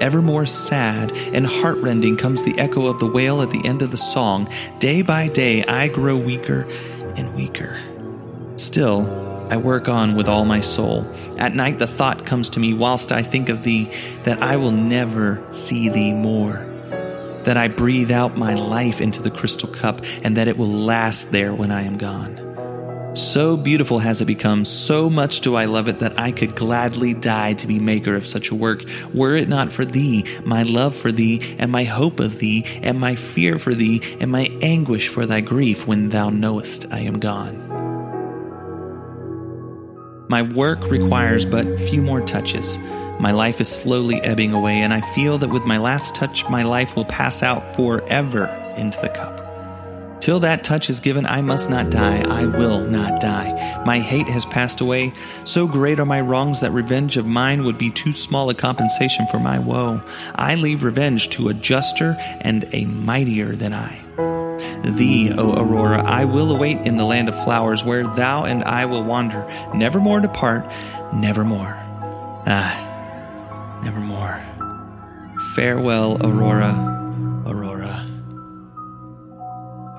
Ever 0.00 0.22
more 0.22 0.46
sad 0.46 1.10
and 1.34 1.44
heartrending 1.44 2.16
comes 2.16 2.44
the 2.44 2.56
echo 2.56 2.86
of 2.86 3.00
the 3.00 3.10
wail 3.10 3.42
at 3.42 3.50
the 3.50 3.66
end 3.66 3.82
of 3.82 3.90
the 3.90 3.96
song. 3.96 4.48
Day 4.78 5.02
by 5.02 5.26
day, 5.26 5.64
I 5.64 5.88
grow 5.88 6.16
weaker 6.16 6.68
and 7.16 7.34
weaker. 7.34 7.80
Still, 8.56 9.31
I 9.50 9.56
work 9.56 9.88
on 9.88 10.14
with 10.14 10.28
all 10.28 10.44
my 10.44 10.60
soul. 10.60 11.06
At 11.38 11.54
night, 11.54 11.78
the 11.78 11.86
thought 11.86 12.26
comes 12.26 12.50
to 12.50 12.60
me 12.60 12.74
whilst 12.74 13.12
I 13.12 13.22
think 13.22 13.48
of 13.48 13.62
thee 13.62 13.90
that 14.24 14.42
I 14.42 14.56
will 14.56 14.72
never 14.72 15.42
see 15.52 15.88
thee 15.88 16.12
more 16.12 16.68
that 17.44 17.56
I 17.56 17.68
breathe 17.68 18.10
out 18.10 18.36
my 18.36 18.54
life 18.54 19.00
into 19.00 19.22
the 19.22 19.30
crystal 19.30 19.68
cup, 19.68 20.00
and 20.22 20.36
that 20.36 20.48
it 20.48 20.56
will 20.56 20.68
last 20.68 21.32
there 21.32 21.54
when 21.54 21.70
I 21.70 21.82
am 21.82 21.98
gone. 21.98 22.38
So 23.14 23.58
beautiful 23.58 23.98
has 23.98 24.22
it 24.22 24.26
become, 24.26 24.64
so 24.64 25.10
much 25.10 25.40
do 25.40 25.54
I 25.54 25.66
love 25.66 25.86
it 25.86 25.98
that 25.98 26.18
I 26.18 26.32
could 26.32 26.56
gladly 26.56 27.12
die 27.12 27.52
to 27.54 27.66
be 27.66 27.78
maker 27.78 28.16
of 28.16 28.26
such 28.26 28.50
a 28.50 28.54
work, 28.54 28.84
were 29.12 29.36
it 29.36 29.48
not 29.48 29.70
for 29.70 29.84
thee, 29.84 30.24
my 30.44 30.62
love 30.62 30.96
for 30.96 31.12
thee, 31.12 31.56
and 31.58 31.70
my 31.70 31.84
hope 31.84 32.20
of 32.20 32.38
thee, 32.38 32.64
and 32.82 32.98
my 32.98 33.14
fear 33.14 33.58
for 33.58 33.74
thee, 33.74 34.00
and 34.18 34.30
my 34.30 34.50
anguish 34.62 35.08
for 35.08 35.26
thy 35.26 35.40
grief 35.40 35.86
when 35.86 36.08
thou 36.08 36.30
knowest 36.30 36.86
I 36.90 37.00
am 37.00 37.18
gone. 37.18 37.81
My 40.32 40.40
work 40.40 40.90
requires 40.90 41.44
but 41.44 41.66
few 41.90 42.00
more 42.00 42.22
touches. 42.22 42.78
My 43.20 43.32
life 43.32 43.60
is 43.60 43.68
slowly 43.68 44.18
ebbing 44.22 44.54
away, 44.54 44.78
and 44.78 44.90
I 44.94 45.02
feel 45.14 45.36
that 45.36 45.50
with 45.50 45.64
my 45.64 45.76
last 45.76 46.14
touch, 46.14 46.48
my 46.48 46.62
life 46.62 46.96
will 46.96 47.04
pass 47.04 47.42
out 47.42 47.76
forever 47.76 48.46
into 48.78 48.98
the 49.02 49.10
cup. 49.10 50.22
Till 50.22 50.40
that 50.40 50.64
touch 50.64 50.88
is 50.88 51.00
given, 51.00 51.26
I 51.26 51.42
must 51.42 51.68
not 51.68 51.90
die. 51.90 52.22
I 52.22 52.46
will 52.46 52.82
not 52.86 53.20
die. 53.20 53.82
My 53.84 53.98
hate 53.98 54.28
has 54.28 54.46
passed 54.46 54.80
away. 54.80 55.12
So 55.44 55.66
great 55.66 56.00
are 56.00 56.06
my 56.06 56.22
wrongs 56.22 56.62
that 56.62 56.70
revenge 56.70 57.18
of 57.18 57.26
mine 57.26 57.64
would 57.64 57.76
be 57.76 57.90
too 57.90 58.14
small 58.14 58.48
a 58.48 58.54
compensation 58.54 59.26
for 59.30 59.38
my 59.38 59.58
woe. 59.58 60.00
I 60.34 60.54
leave 60.54 60.82
revenge 60.82 61.28
to 61.36 61.50
a 61.50 61.54
juster 61.54 62.16
and 62.40 62.66
a 62.72 62.86
mightier 62.86 63.54
than 63.54 63.74
I. 63.74 64.51
Thee, 64.84 65.32
O 65.36 65.54
Aurora, 65.54 66.02
I 66.04 66.24
will 66.24 66.50
await 66.50 66.78
in 66.78 66.96
the 66.96 67.04
land 67.04 67.28
of 67.28 67.44
flowers, 67.44 67.84
where 67.84 68.04
thou 68.04 68.44
and 68.44 68.64
I 68.64 68.84
will 68.86 69.04
wander, 69.04 69.46
nevermore 69.74 70.20
depart, 70.20 70.70
nevermore. 71.14 71.76
Ah, 72.46 73.80
nevermore. 73.84 74.40
Farewell, 75.54 76.16
Aurora, 76.24 76.72
Aurora, 77.46 78.08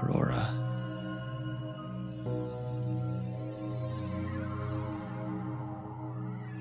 Aurora. 0.01 0.49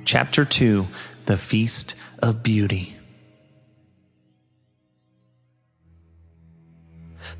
Chapter 0.04 0.44
2 0.44 0.86
The 1.26 1.38
Feast 1.38 1.94
of 2.20 2.42
Beauty. 2.42 2.96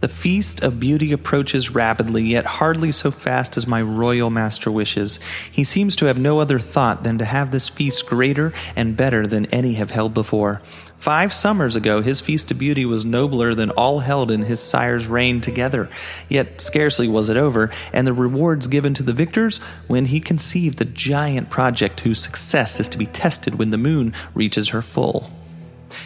The 0.03 0.09
feast 0.09 0.65
of 0.65 0.81
beauty 0.81 1.13
approaches 1.13 1.71
rapidly, 1.71 2.25
yet 2.25 2.45
hardly 2.45 2.91
so 2.91 3.13
fast 3.13 3.57
as 3.57 3.69
my 3.69 3.81
royal 3.81 4.31
master 4.31 4.69
wishes. 4.69 5.21
He 5.49 5.63
seems 5.63 5.95
to 5.95 6.07
have 6.07 6.19
no 6.19 6.41
other 6.41 6.59
thought 6.59 7.05
than 7.05 7.19
to 7.19 7.25
have 7.25 7.53
this 7.53 7.69
feast 7.69 8.07
greater 8.07 8.53
and 8.75 8.97
better 8.97 9.29
than 9.29 9.47
any 9.47 9.75
have 9.75 9.93
held 9.93 10.13
before. 10.13 10.61
Five 10.99 11.33
summers 11.33 11.77
ago, 11.77 12.03
his 12.03 12.21
feast 12.21 12.51
of 12.51 12.59
beauty 12.59 12.85
was 12.85 13.05
nobler 13.05 13.55
than 13.55 13.71
all 13.71 14.01
held 14.01 14.33
in 14.33 14.43
his 14.43 14.59
sire's 14.59 15.07
reign 15.07 15.41
together. 15.41 15.89
Yet 16.29 16.61
scarcely 16.61 17.07
was 17.07 17.29
it 17.29 17.37
over, 17.37 17.71
and 17.93 18.05
the 18.05 18.13
rewards 18.13 18.67
given 18.67 18.95
to 18.95 19.05
the 19.05 19.13
victors 19.13 19.59
when 19.87 20.07
he 20.07 20.19
conceived 20.19 20.79
the 20.79 20.85
giant 20.85 21.49
project 21.49 22.01
whose 22.01 22.19
success 22.19 22.81
is 22.81 22.89
to 22.89 22.99
be 22.99 23.07
tested 23.07 23.57
when 23.57 23.71
the 23.71 23.79
moon 23.79 24.15
reaches 24.35 24.71
her 24.71 24.83
full. 24.83 25.31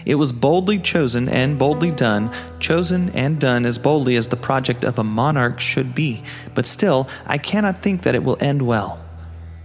It 0.06 0.14
was 0.14 0.32
boldly 0.32 0.78
chosen 0.78 1.28
and 1.28 1.58
boldly 1.58 1.90
done, 1.90 2.32
chosen 2.60 3.10
and 3.10 3.40
done 3.40 3.66
as 3.66 3.76
boldly 3.76 4.14
as 4.16 4.28
the 4.28 4.36
project 4.36 4.84
of 4.84 5.00
a 5.00 5.04
monarch 5.04 5.58
should 5.58 5.96
be, 5.96 6.22
but 6.54 6.64
still, 6.64 7.08
I 7.26 7.38
cannot 7.38 7.82
think 7.82 8.02
that 8.02 8.14
it 8.14 8.22
will 8.22 8.38
end 8.40 8.62
well. 8.62 9.04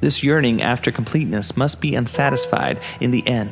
This 0.02 0.24
yearning 0.24 0.64
after 0.64 0.92
completeness 0.92 1.56
must 1.56 1.80
be 1.80 1.94
unsatisfied 1.94 2.82
in 3.00 3.12
the 3.12 3.26
end. 3.28 3.52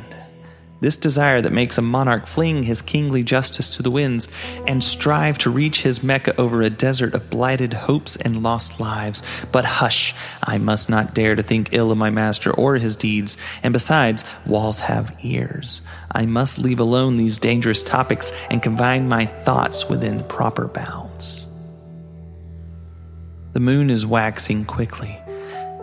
This 0.81 0.95
desire 0.95 1.41
that 1.41 1.51
makes 1.51 1.77
a 1.77 1.81
monarch 1.81 2.25
fling 2.25 2.63
his 2.63 2.81
kingly 2.81 3.21
justice 3.21 3.75
to 3.75 3.83
the 3.83 3.91
winds 3.91 4.29
and 4.65 4.81
strive 4.81 5.37
to 5.39 5.49
reach 5.49 5.81
his 5.81 6.01
Mecca 6.01 6.39
over 6.39 6.61
a 6.61 6.69
desert 6.69 7.13
of 7.13 7.29
blighted 7.29 7.73
hopes 7.73 8.15
and 8.15 8.41
lost 8.41 8.79
lives. 8.79 9.21
But 9.51 9.65
hush, 9.65 10.15
I 10.41 10.57
must 10.57 10.89
not 10.89 11.13
dare 11.13 11.35
to 11.35 11.43
think 11.43 11.69
ill 11.73 11.91
of 11.91 11.97
my 11.97 12.09
master 12.09 12.51
or 12.51 12.75
his 12.75 12.95
deeds, 12.95 13.35
and 13.61 13.73
besides, 13.73 14.23
walls 14.45 14.79
have 14.81 15.15
ears. 15.21 15.81
I 16.11 16.25
must 16.25 16.59
leave 16.59 16.79
alone 16.79 17.17
these 17.17 17.39
dangerous 17.39 17.83
topics 17.83 18.31
and 18.49 18.63
confine 18.63 19.09
my 19.09 19.25
thoughts 19.25 19.89
within 19.89 20.23
proper 20.23 20.69
bounds. 20.69 21.45
The 23.51 23.59
moon 23.59 23.89
is 23.89 24.05
waxing 24.05 24.63
quickly, 24.63 25.19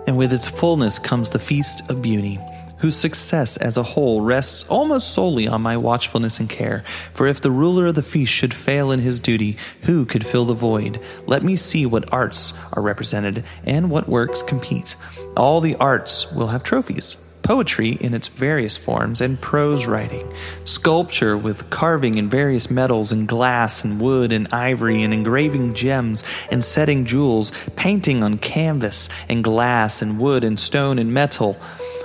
and 0.06 0.16
with 0.16 0.32
its 0.32 0.48
fullness 0.48 0.98
comes 0.98 1.30
the 1.30 1.38
feast 1.38 1.90
of 1.90 2.00
beauty 2.00 2.38
whose 2.78 2.96
success 2.96 3.56
as 3.56 3.76
a 3.76 3.82
whole 3.82 4.20
rests 4.20 4.68
almost 4.68 5.12
solely 5.12 5.48
on 5.48 5.62
my 5.62 5.76
watchfulness 5.76 6.40
and 6.40 6.48
care. 6.48 6.84
For 7.12 7.26
if 7.26 7.40
the 7.40 7.50
ruler 7.50 7.86
of 7.86 7.94
the 7.94 8.02
feast 8.02 8.32
should 8.32 8.54
fail 8.54 8.90
in 8.92 9.00
his 9.00 9.20
duty, 9.20 9.56
who 9.82 10.04
could 10.04 10.26
fill 10.26 10.44
the 10.44 10.54
void? 10.54 11.00
Let 11.26 11.42
me 11.42 11.56
see 11.56 11.86
what 11.86 12.12
arts 12.12 12.52
are 12.72 12.82
represented 12.82 13.44
and 13.64 13.90
what 13.90 14.08
works 14.08 14.42
compete. 14.42 14.96
All 15.36 15.60
the 15.60 15.76
arts 15.76 16.30
will 16.32 16.48
have 16.48 16.62
trophies 16.62 17.16
poetry 17.46 17.90
in 18.00 18.12
its 18.12 18.26
various 18.26 18.76
forms, 18.76 19.20
and 19.20 19.40
prose 19.40 19.86
writing, 19.86 20.30
sculpture 20.64 21.38
with 21.38 21.70
carving 21.70 22.18
in 22.18 22.28
various 22.28 22.72
metals 22.72 23.12
and 23.12 23.28
glass 23.28 23.84
and 23.84 24.00
wood 24.00 24.32
and 24.32 24.48
ivory 24.52 25.00
and 25.04 25.14
engraving 25.14 25.72
gems 25.72 26.24
and 26.50 26.64
setting 26.64 27.04
jewels, 27.04 27.52
painting 27.76 28.24
on 28.24 28.36
canvas 28.36 29.08
and 29.28 29.44
glass 29.44 30.02
and 30.02 30.18
wood 30.18 30.42
and 30.42 30.58
stone 30.58 30.98
and 30.98 31.14
metal 31.14 31.56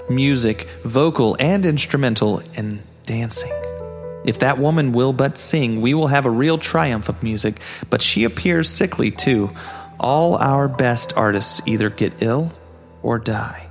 music, 0.10 0.68
vocal 0.84 1.36
and 1.40 1.66
instrumental, 1.66 2.42
and 2.56 2.82
dancing. 3.06 3.52
If 4.24 4.40
that 4.40 4.60
woman 4.60 4.92
will 4.92 5.14
but 5.14 5.38
sing, 5.38 5.82
we 5.82 5.94
will 5.94 6.08
have 6.08 6.26
a 6.26 6.30
real 6.30 6.58
triumph 6.58 7.10
of 7.10 7.24
music, 7.24 7.60
but 7.90 8.02
she 8.02 8.24
appears 8.24 8.70
sickly 8.70 9.12
too. 9.12 9.50
All 10.00 10.36
our 10.36 10.68
best 10.68 11.14
artists 11.16 11.62
either 11.66 11.90
get 11.90 12.22
ill 12.22 12.52
or 13.02 13.18
die, 13.20 13.68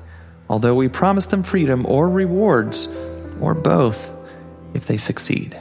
although 0.49 0.75
we 0.75 0.89
promise 0.89 1.27
them 1.27 1.43
freedom 1.43 1.87
or 1.87 2.09
rewards, 2.09 2.89
or 3.41 3.55
both, 3.55 4.13
if 4.75 4.87
they 4.87 4.99
succeed. 4.99 5.57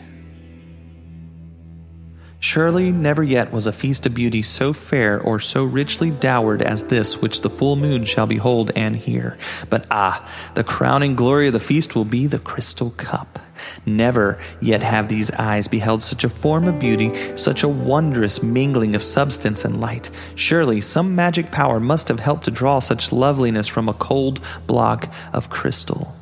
Surely 2.41 2.89
never 2.91 3.21
yet 3.21 3.51
was 3.51 3.67
a 3.67 3.73
feast 3.73 4.05
of 4.05 4.13
beauty 4.13 4.41
so 4.41 4.71
fair 4.71 5.19
or 5.19 5.41
so 5.41 5.63
richly 5.63 6.09
dowered 6.09 6.61
as 6.61 6.85
this 6.85 7.21
which 7.21 7.41
the 7.41 7.49
full 7.49 7.75
moon 7.75 8.05
shall 8.05 8.27
behold 8.27 8.71
and 8.77 8.95
hear. 8.95 9.37
But 9.69 9.85
ah, 9.91 10.25
the 10.55 10.63
crowning 10.63 11.15
glory 11.15 11.47
of 11.47 11.53
the 11.53 11.59
feast 11.59 11.95
will 11.95 12.05
be 12.05 12.27
the 12.27 12.39
crystal 12.39 12.91
cup. 12.91 13.39
Never 13.85 14.37
yet 14.61 14.81
have 14.81 15.09
these 15.09 15.31
eyes 15.31 15.67
beheld 15.67 16.01
such 16.01 16.23
a 16.23 16.29
form 16.29 16.65
of 16.65 16.79
beauty, 16.79 17.35
such 17.35 17.61
a 17.61 17.67
wondrous 17.67 18.41
mingling 18.41 18.95
of 18.95 19.03
substance 19.03 19.65
and 19.65 19.81
light. 19.81 20.09
Surely 20.35 20.79
some 20.79 21.15
magic 21.15 21.51
power 21.51 21.77
must 21.77 22.07
have 22.07 22.21
helped 22.21 22.45
to 22.45 22.51
draw 22.51 22.79
such 22.79 23.11
loveliness 23.11 23.67
from 23.67 23.89
a 23.89 23.93
cold 23.93 24.39
block 24.65 25.13
of 25.33 25.49
crystal. 25.49 26.15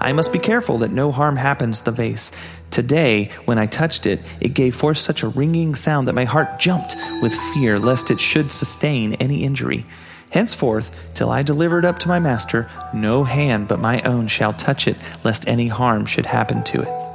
I 0.00 0.12
must 0.12 0.32
be 0.32 0.38
careful 0.38 0.78
that 0.78 0.92
no 0.92 1.12
harm 1.12 1.36
happens 1.36 1.80
the 1.80 1.92
vase. 1.92 2.32
Today, 2.70 3.30
when 3.44 3.58
I 3.58 3.66
touched 3.66 4.06
it, 4.06 4.20
it 4.40 4.54
gave 4.54 4.76
forth 4.76 4.98
such 4.98 5.22
a 5.22 5.28
ringing 5.28 5.74
sound 5.74 6.06
that 6.06 6.14
my 6.14 6.24
heart 6.24 6.58
jumped 6.58 6.96
with 7.22 7.34
fear 7.54 7.78
lest 7.78 8.10
it 8.10 8.20
should 8.20 8.52
sustain 8.52 9.14
any 9.14 9.42
injury. 9.42 9.86
Henceforth, 10.30 10.90
till 11.14 11.30
I 11.30 11.42
deliver 11.42 11.78
it 11.78 11.84
up 11.84 11.98
to 12.00 12.08
my 12.08 12.18
master, 12.18 12.70
no 12.92 13.24
hand 13.24 13.68
but 13.68 13.80
my 13.80 14.02
own 14.02 14.28
shall 14.28 14.52
touch 14.52 14.86
it, 14.86 14.98
lest 15.24 15.48
any 15.48 15.68
harm 15.68 16.04
should 16.04 16.26
happen 16.26 16.62
to 16.64 16.82
it. 16.82 17.07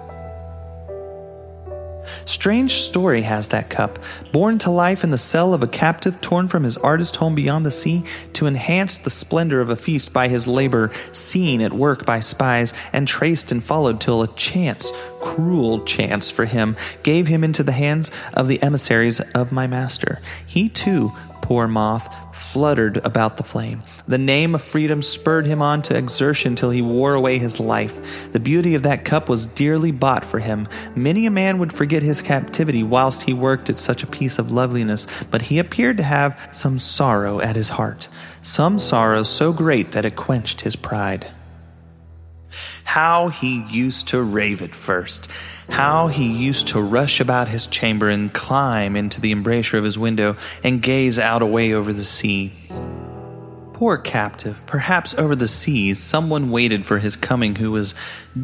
Strange 2.25 2.82
story 2.82 3.22
has 3.24 3.50
that 3.50 3.70
cup, 3.70 4.00
born 4.32 4.58
to 4.60 4.72
life 4.72 5.03
in 5.03 5.10
the 5.10 5.18
cell 5.18 5.53
of 5.53 5.63
a 5.63 5.68
captive 5.68 6.20
torn 6.22 6.48
from 6.48 6.63
his 6.63 6.77
artist 6.77 7.18
home 7.18 7.36
beyond 7.36 7.65
the 7.65 7.72
sea 7.72 8.03
to 8.34 8.48
enhance 8.48 8.98
the 8.98 9.10
splendor 9.10 9.62
of 9.62 9.70
a 9.70 9.75
feast 9.75 10.13
by 10.13 10.27
his 10.27 10.48
labor, 10.48 10.92
seen 11.12 11.62
at 11.62 11.74
work 11.74 12.06
by 12.06 12.20
spies, 12.20 12.74
and 12.94 13.08
traced 13.08 13.51
and 13.51 13.63
followed 13.63 14.00
till 14.00 14.22
a 14.22 14.34
chance, 14.36 14.92
cruel 15.22 15.84
chance 15.86 16.30
for 16.30 16.46
him, 16.46 16.75
gave 17.03 17.27
him 17.27 17.44
into 17.44 17.63
the 17.63 17.72
hands 17.72 18.12
of 18.34 18.48
the 18.48 18.62
emissaries 18.63 19.20
of 19.20 19.51
my 19.51 19.68
master. 19.68 20.20
He 20.46 20.70
too 20.70 21.12
poor 21.42 21.68
moth, 21.68 22.23
fluttered 22.51 22.97
about 22.97 23.38
the 23.38 23.43
flame. 23.43 23.81
The 24.07 24.17
name 24.17 24.53
of 24.53 24.62
freedom 24.62 25.01
spurred 25.01 25.45
him 25.45 25.62
on 25.62 25.81
to 25.83 25.97
exertion 25.97 26.55
till 26.55 26.69
he 26.69 26.81
wore 26.81 27.13
away 27.13 27.39
his 27.39 27.59
life. 27.59 28.31
The 28.31 28.39
beauty 28.39 28.75
of 28.75 28.83
that 28.83 29.05
cup 29.05 29.29
was 29.29 29.45
dearly 29.45 29.91
bought 29.91 30.25
for 30.25 30.39
him. 30.39 30.67
Many 30.95 31.25
a 31.25 31.31
man 31.31 31.57
would 31.57 31.73
forget 31.73 32.03
his 32.03 32.21
captivity 32.21 32.83
whilst 32.83 33.23
he 33.23 33.33
worked 33.33 33.69
at 33.69 33.79
such 33.79 34.03
a 34.03 34.07
piece 34.07 34.38
of 34.38 34.51
loveliness, 34.51 35.07
but 35.31 35.43
he 35.43 35.59
appeared 35.59 35.97
to 35.97 36.03
have 36.03 36.50
some 36.51 36.79
sorrow 36.79 37.39
at 37.39 37.55
his 37.55 37.69
heart, 37.69 38.07
some 38.41 38.77
sorrow 38.77 39.23
so 39.23 39.53
great 39.53 39.91
that 39.91 40.05
it 40.05 40.15
quenched 40.15 40.62
his 40.62 40.75
pride. 40.75 41.31
How 42.83 43.29
he 43.29 43.63
used 43.69 44.09
to 44.09 44.21
rave 44.21 44.61
at 44.61 44.75
first. 44.75 45.27
How 45.69 46.07
he 46.07 46.31
used 46.31 46.67
to 46.67 46.81
rush 46.81 47.19
about 47.19 47.47
his 47.47 47.67
chamber 47.67 48.09
and 48.09 48.33
climb 48.33 48.95
into 48.95 49.21
the 49.21 49.31
embrasure 49.31 49.77
of 49.77 49.83
his 49.83 49.97
window 49.97 50.35
and 50.63 50.81
gaze 50.81 51.17
out 51.17 51.41
away 51.41 51.73
over 51.73 51.93
the 51.93 52.03
sea. 52.03 52.51
Poor 53.73 53.97
captive, 53.97 54.61
perhaps 54.65 55.15
over 55.15 55.35
the 55.35 55.47
seas 55.47 55.99
someone 55.99 56.51
waited 56.51 56.85
for 56.85 56.99
his 56.99 57.15
coming 57.15 57.55
who 57.55 57.71
was 57.71 57.95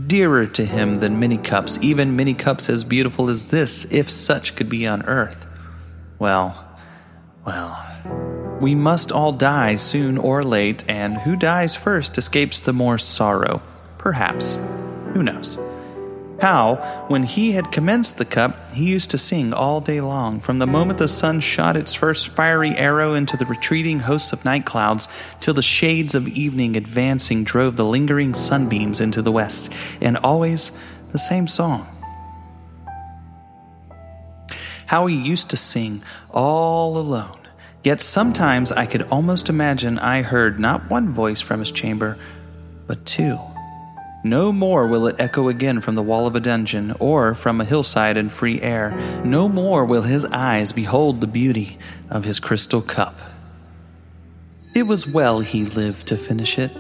dearer 0.07 0.45
to 0.47 0.65
him 0.65 0.95
than 0.95 1.19
many 1.19 1.37
cups, 1.37 1.77
even 1.81 2.15
many 2.15 2.33
cups 2.33 2.69
as 2.69 2.83
beautiful 2.83 3.29
as 3.29 3.49
this, 3.49 3.85
if 3.91 4.09
such 4.09 4.55
could 4.55 4.69
be 4.69 4.87
on 4.87 5.03
earth. 5.03 5.45
Well, 6.17 6.65
well, 7.45 8.57
we 8.59 8.75
must 8.75 9.11
all 9.11 9.31
die 9.31 9.75
soon 9.75 10.17
or 10.17 10.43
late, 10.43 10.83
and 10.89 11.17
who 11.19 11.35
dies 11.35 11.75
first 11.75 12.17
escapes 12.17 12.59
the 12.59 12.73
more 12.73 12.97
sorrow. 12.97 13.61
Perhaps. 13.99 14.55
Who 15.13 15.21
knows? 15.21 15.57
How, 16.41 17.05
when 17.09 17.23
he 17.23 17.51
had 17.51 17.71
commenced 17.71 18.17
the 18.17 18.23
cup, 18.23 18.71
he 18.71 18.85
used 18.85 19.11
to 19.11 19.17
sing 19.17 19.53
all 19.53 19.81
day 19.81 19.99
long, 19.99 20.39
from 20.39 20.59
the 20.59 20.65
moment 20.65 20.97
the 20.97 21.09
sun 21.09 21.41
shot 21.41 21.75
its 21.75 21.93
first 21.93 22.29
fiery 22.29 22.71
arrow 22.77 23.13
into 23.13 23.35
the 23.35 23.45
retreating 23.45 23.99
hosts 23.99 24.31
of 24.31 24.45
night 24.45 24.65
clouds, 24.65 25.09
till 25.41 25.53
the 25.53 25.61
shades 25.61 26.15
of 26.15 26.29
evening 26.29 26.77
advancing 26.77 27.43
drove 27.43 27.75
the 27.75 27.83
lingering 27.83 28.33
sunbeams 28.33 29.01
into 29.01 29.21
the 29.21 29.33
west, 29.33 29.73
and 29.99 30.17
always 30.17 30.71
the 31.11 31.19
same 31.19 31.45
song. 31.45 31.85
How 34.85 35.07
he 35.07 35.15
used 35.15 35.49
to 35.49 35.57
sing 35.57 36.01
all 36.31 36.97
alone, 36.97 37.39
yet 37.83 37.99
sometimes 37.99 38.71
I 38.71 38.85
could 38.85 39.01
almost 39.11 39.49
imagine 39.49 39.99
I 39.99 40.21
heard 40.21 40.57
not 40.57 40.89
one 40.89 41.09
voice 41.09 41.41
from 41.41 41.59
his 41.59 41.71
chamber, 41.71 42.17
but 42.87 43.05
two. 43.05 43.37
No 44.23 44.51
more 44.51 44.85
will 44.85 45.07
it 45.07 45.15
echo 45.17 45.47
again 45.47 45.79
from 45.79 45.95
the 45.95 46.03
wall 46.03 46.27
of 46.27 46.35
a 46.35 46.41
dungeon, 46.41 46.93
or 46.99 47.33
from 47.35 47.61
a 47.61 47.65
hillside 47.65 48.17
in 48.17 48.29
free 48.29 48.61
air. 48.61 48.91
No 49.23 49.47
more 49.47 49.85
will 49.85 50.01
his 50.01 50.25
eyes 50.25 50.73
behold 50.73 51.21
the 51.21 51.27
beauty 51.27 51.77
of 52.09 52.25
his 52.25 52.39
crystal 52.39 52.81
cup. 52.81 53.19
It 54.75 54.83
was 54.83 55.07
well 55.07 55.39
he 55.39 55.63
lived 55.65 56.07
to 56.07 56.17
finish 56.17 56.59
it. 56.59 56.71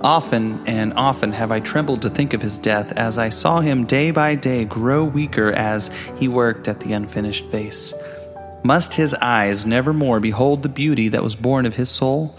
Often 0.00 0.66
and 0.66 0.94
often 0.94 1.32
have 1.32 1.52
I 1.52 1.60
trembled 1.60 2.02
to 2.02 2.10
think 2.10 2.32
of 2.32 2.40
his 2.40 2.58
death 2.58 2.92
as 2.92 3.18
I 3.18 3.28
saw 3.28 3.60
him 3.60 3.84
day 3.84 4.10
by 4.10 4.34
day 4.34 4.64
grow 4.64 5.04
weaker 5.04 5.50
as 5.52 5.90
he 6.16 6.28
worked 6.28 6.68
at 6.68 6.80
the 6.80 6.92
unfinished 6.92 7.46
vase. 7.46 7.92
Must 8.64 8.94
his 8.94 9.14
eyes 9.14 9.66
never 9.66 9.92
more 9.92 10.20
behold 10.20 10.62
the 10.62 10.68
beauty 10.68 11.08
that 11.08 11.22
was 11.22 11.36
born 11.36 11.66
of 11.66 11.74
his 11.74 11.90
soul? 11.90 12.36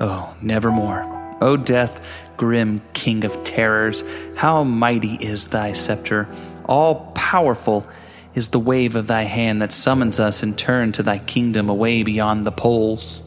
Oh, 0.00 0.34
nevermore. 0.40 1.36
O 1.40 1.56
death, 1.56 2.02
grim 2.38 2.80
king 2.94 3.24
of 3.24 3.44
terrors, 3.44 4.02
how 4.36 4.64
mighty 4.64 5.16
is 5.16 5.48
thy 5.48 5.74
scepter! 5.74 6.26
All 6.64 7.12
powerful 7.14 7.86
is 8.34 8.48
the 8.48 8.58
wave 8.58 8.94
of 8.94 9.06
thy 9.06 9.24
hand 9.24 9.60
that 9.60 9.74
summons 9.74 10.18
us 10.18 10.42
in 10.42 10.54
turn 10.54 10.92
to 10.92 11.02
thy 11.02 11.18
kingdom 11.18 11.68
away 11.68 12.02
beyond 12.02 12.46
the 12.46 12.52
poles. 12.52 13.22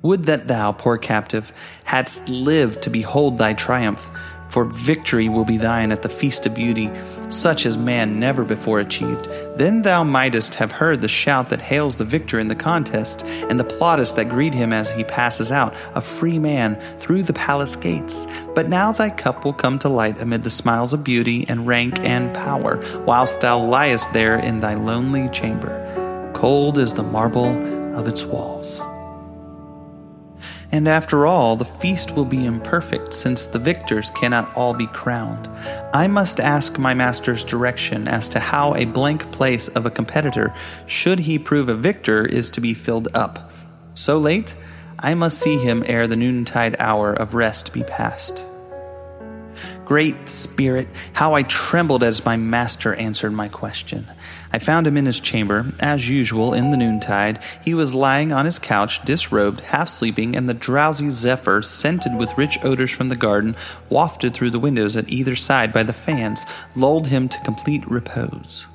Would 0.00 0.24
that 0.24 0.48
thou, 0.48 0.72
poor 0.72 0.96
captive, 0.96 1.52
hadst 1.84 2.28
lived 2.28 2.82
to 2.82 2.90
behold 2.90 3.36
thy 3.36 3.52
triumph, 3.52 4.08
for 4.58 4.64
victory 4.64 5.28
will 5.28 5.44
be 5.44 5.56
thine 5.56 5.92
at 5.92 6.02
the 6.02 6.08
feast 6.08 6.44
of 6.44 6.52
beauty, 6.52 6.90
such 7.28 7.64
as 7.64 7.78
man 7.78 8.18
never 8.18 8.42
before 8.42 8.80
achieved. 8.80 9.28
Then 9.54 9.82
thou 9.82 10.02
mightest 10.02 10.56
have 10.56 10.72
heard 10.72 11.00
the 11.00 11.06
shout 11.06 11.50
that 11.50 11.60
hails 11.60 11.94
the 11.94 12.04
victor 12.04 12.40
in 12.40 12.48
the 12.48 12.56
contest, 12.56 13.24
and 13.24 13.56
the 13.56 13.62
plaudits 13.62 14.14
that 14.14 14.28
greet 14.28 14.52
him 14.52 14.72
as 14.72 14.90
he 14.90 15.04
passes 15.04 15.52
out, 15.52 15.76
a 15.94 16.00
free 16.00 16.40
man, 16.40 16.74
through 16.98 17.22
the 17.22 17.32
palace 17.32 17.76
gates. 17.76 18.26
But 18.56 18.68
now 18.68 18.90
thy 18.90 19.10
cup 19.10 19.44
will 19.44 19.52
come 19.52 19.78
to 19.78 19.88
light 19.88 20.20
amid 20.20 20.42
the 20.42 20.50
smiles 20.50 20.92
of 20.92 21.04
beauty 21.04 21.46
and 21.48 21.64
rank 21.64 22.00
and 22.00 22.34
power, 22.34 22.82
whilst 23.04 23.40
thou 23.40 23.60
liest 23.60 24.12
there 24.12 24.40
in 24.40 24.58
thy 24.58 24.74
lonely 24.74 25.28
chamber. 25.28 26.32
Cold 26.34 26.78
as 26.78 26.94
the 26.94 27.04
marble 27.04 27.96
of 27.96 28.08
its 28.08 28.24
walls. 28.24 28.82
And 30.70 30.86
after 30.86 31.26
all, 31.26 31.56
the 31.56 31.64
feast 31.64 32.14
will 32.14 32.26
be 32.26 32.44
imperfect, 32.44 33.14
since 33.14 33.46
the 33.46 33.58
victors 33.58 34.10
cannot 34.10 34.54
all 34.54 34.74
be 34.74 34.86
crowned. 34.86 35.48
I 35.94 36.08
must 36.08 36.40
ask 36.40 36.78
my 36.78 36.92
master's 36.92 37.42
direction 37.42 38.06
as 38.06 38.28
to 38.30 38.38
how 38.38 38.74
a 38.74 38.84
blank 38.84 39.32
place 39.32 39.68
of 39.68 39.86
a 39.86 39.90
competitor, 39.90 40.52
should 40.86 41.20
he 41.20 41.38
prove 41.38 41.70
a 41.70 41.74
victor, 41.74 42.24
is 42.24 42.50
to 42.50 42.60
be 42.60 42.74
filled 42.74 43.08
up. 43.14 43.50
So 43.94 44.18
late, 44.18 44.54
I 44.98 45.14
must 45.14 45.38
see 45.38 45.56
him 45.56 45.84
ere 45.86 46.06
the 46.06 46.16
noontide 46.16 46.76
hour 46.78 47.14
of 47.14 47.34
rest 47.34 47.72
be 47.72 47.82
past. 47.84 48.44
Great 49.86 50.28
Spirit, 50.28 50.86
how 51.14 51.34
I 51.34 51.44
trembled 51.44 52.02
as 52.02 52.24
my 52.24 52.36
master 52.36 52.94
answered 52.94 53.32
my 53.32 53.48
question. 53.48 54.06
I 54.52 54.58
found 54.58 54.86
him 54.86 54.96
in 54.96 55.06
his 55.06 55.20
chamber, 55.20 55.72
as 55.80 56.08
usual, 56.08 56.54
in 56.54 56.70
the 56.70 56.76
noontide. 56.76 57.40
He 57.64 57.74
was 57.74 57.94
lying 57.94 58.32
on 58.32 58.46
his 58.46 58.58
couch, 58.58 59.04
disrobed, 59.04 59.60
half 59.60 59.88
sleeping, 59.88 60.34
and 60.36 60.48
the 60.48 60.54
drowsy 60.54 61.10
zephyr, 61.10 61.62
scented 61.62 62.16
with 62.16 62.36
rich 62.38 62.58
odors 62.62 62.90
from 62.90 63.08
the 63.08 63.16
garden, 63.16 63.56
wafted 63.90 64.34
through 64.34 64.50
the 64.50 64.58
windows 64.58 64.96
at 64.96 65.08
either 65.08 65.36
side 65.36 65.72
by 65.72 65.82
the 65.82 65.92
fans, 65.92 66.44
lulled 66.74 67.08
him 67.08 67.28
to 67.28 67.40
complete 67.40 67.88
repose. 67.90 68.66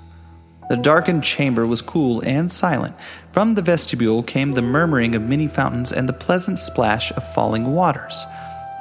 The 0.70 0.78
darkened 0.78 1.24
chamber 1.24 1.68
was 1.68 1.82
cool 1.82 2.22
and 2.26 2.52
silent. 2.52 2.96
From 3.32 3.56
the 3.56 3.62
vestibule 3.62 4.24
came 4.24 4.54
the 4.54 4.62
murmuring 4.62 5.14
of 5.14 5.22
many 5.22 5.48
fountains 5.48 5.92
and 5.92 6.08
the 6.08 6.14
pleasant 6.14 6.58
splash 6.58 7.12
of 7.12 7.34
falling 7.34 7.74
waters. 7.74 8.26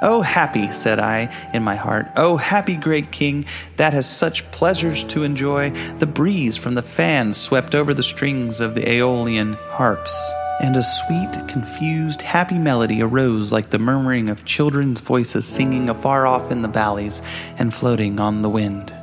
Oh, 0.05 0.21
happy, 0.21 0.69
said 0.73 0.99
I 0.99 1.33
in 1.53 1.63
my 1.63 1.77
heart, 1.77 2.07
oh, 2.17 2.35
happy 2.35 2.75
great 2.75 3.09
king 3.09 3.45
that 3.77 3.93
has 3.93 4.05
such 4.05 4.51
pleasures 4.51 5.05
to 5.05 5.23
enjoy. 5.23 5.69
The 5.99 6.05
breeze 6.05 6.57
from 6.57 6.75
the 6.75 6.81
fan 6.81 7.33
swept 7.33 7.73
over 7.73 7.93
the 7.93 8.03
strings 8.03 8.59
of 8.59 8.75
the 8.75 8.85
Aeolian 8.85 9.53
harps, 9.53 10.13
and 10.59 10.75
a 10.75 10.83
sweet, 10.83 11.47
confused, 11.47 12.21
happy 12.21 12.59
melody 12.59 13.01
arose 13.01 13.53
like 13.53 13.69
the 13.69 13.79
murmuring 13.79 14.27
of 14.27 14.43
children's 14.43 14.99
voices 14.99 15.47
singing 15.47 15.87
afar 15.87 16.27
off 16.27 16.51
in 16.51 16.63
the 16.63 16.67
valleys 16.67 17.21
and 17.57 17.73
floating 17.73 18.19
on 18.19 18.41
the 18.41 18.49
wind. 18.49 18.93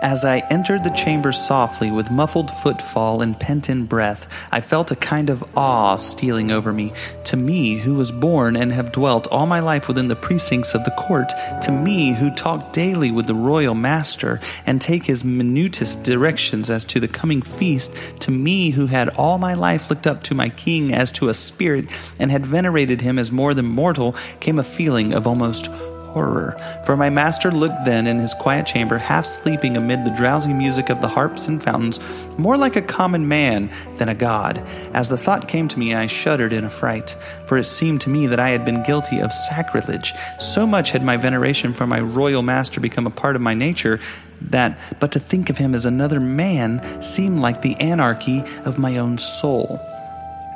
As 0.00 0.24
I 0.24 0.46
entered 0.48 0.84
the 0.84 0.90
chamber 0.90 1.32
softly 1.32 1.90
with 1.90 2.08
muffled 2.08 2.52
footfall 2.52 3.20
and 3.20 3.38
pent 3.38 3.68
in 3.68 3.86
breath, 3.86 4.28
I 4.52 4.60
felt 4.60 4.92
a 4.92 4.96
kind 4.96 5.28
of 5.28 5.42
awe 5.56 5.96
stealing 5.96 6.52
over 6.52 6.72
me. 6.72 6.92
To 7.24 7.36
me, 7.36 7.78
who 7.78 7.96
was 7.96 8.12
born 8.12 8.54
and 8.54 8.72
have 8.72 8.92
dwelt 8.92 9.26
all 9.26 9.48
my 9.48 9.58
life 9.58 9.88
within 9.88 10.06
the 10.06 10.14
precincts 10.14 10.72
of 10.72 10.84
the 10.84 10.92
court, 10.92 11.32
to 11.62 11.72
me, 11.72 12.12
who 12.12 12.32
talk 12.32 12.72
daily 12.72 13.10
with 13.10 13.26
the 13.26 13.34
royal 13.34 13.74
master 13.74 14.38
and 14.66 14.80
take 14.80 15.04
his 15.04 15.24
minutest 15.24 16.04
directions 16.04 16.70
as 16.70 16.84
to 16.84 17.00
the 17.00 17.08
coming 17.08 17.42
feast, 17.42 17.92
to 18.20 18.30
me, 18.30 18.70
who 18.70 18.86
had 18.86 19.08
all 19.16 19.36
my 19.38 19.54
life 19.54 19.90
looked 19.90 20.06
up 20.06 20.22
to 20.22 20.34
my 20.34 20.48
king 20.48 20.94
as 20.94 21.10
to 21.10 21.28
a 21.28 21.34
spirit 21.34 21.86
and 22.20 22.30
had 22.30 22.46
venerated 22.46 23.00
him 23.00 23.18
as 23.18 23.32
more 23.32 23.52
than 23.52 23.66
mortal, 23.66 24.12
came 24.38 24.60
a 24.60 24.64
feeling 24.64 25.12
of 25.12 25.26
almost 25.26 25.68
horror, 26.12 26.56
for 26.84 26.96
my 26.96 27.10
master 27.10 27.50
looked 27.50 27.84
then 27.84 28.06
in 28.06 28.18
his 28.18 28.34
quiet 28.34 28.66
chamber, 28.66 28.98
half 28.98 29.26
sleeping 29.26 29.76
amid 29.76 30.04
the 30.04 30.14
drowsy 30.16 30.52
music 30.52 30.90
of 30.90 31.00
the 31.00 31.08
harps 31.08 31.46
and 31.46 31.62
fountains, 31.62 32.00
more 32.38 32.56
like 32.56 32.76
a 32.76 32.82
common 32.82 33.28
man 33.28 33.70
than 33.96 34.08
a 34.08 34.14
god. 34.14 34.58
As 34.94 35.08
the 35.08 35.18
thought 35.18 35.48
came 35.48 35.68
to 35.68 35.78
me, 35.78 35.94
I 35.94 36.06
shuddered 36.06 36.52
in 36.52 36.64
affright, 36.64 37.16
for 37.46 37.58
it 37.58 37.64
seemed 37.64 38.00
to 38.02 38.10
me 38.10 38.26
that 38.26 38.40
I 38.40 38.50
had 38.50 38.64
been 38.64 38.82
guilty 38.82 39.20
of 39.20 39.32
sacrilege. 39.32 40.14
So 40.38 40.66
much 40.66 40.90
had 40.90 41.02
my 41.02 41.16
veneration 41.16 41.72
for 41.72 41.86
my 41.86 42.00
royal 42.00 42.42
master 42.42 42.80
become 42.80 43.06
a 43.06 43.10
part 43.10 43.36
of 43.36 43.42
my 43.42 43.54
nature 43.54 44.00
that 44.40 44.78
but 45.00 45.12
to 45.12 45.20
think 45.20 45.50
of 45.50 45.58
him 45.58 45.74
as 45.74 45.84
another 45.84 46.20
man 46.20 47.02
seemed 47.02 47.40
like 47.40 47.62
the 47.62 47.74
anarchy 47.76 48.44
of 48.64 48.78
my 48.78 48.96
own 48.98 49.18
soul. 49.18 49.80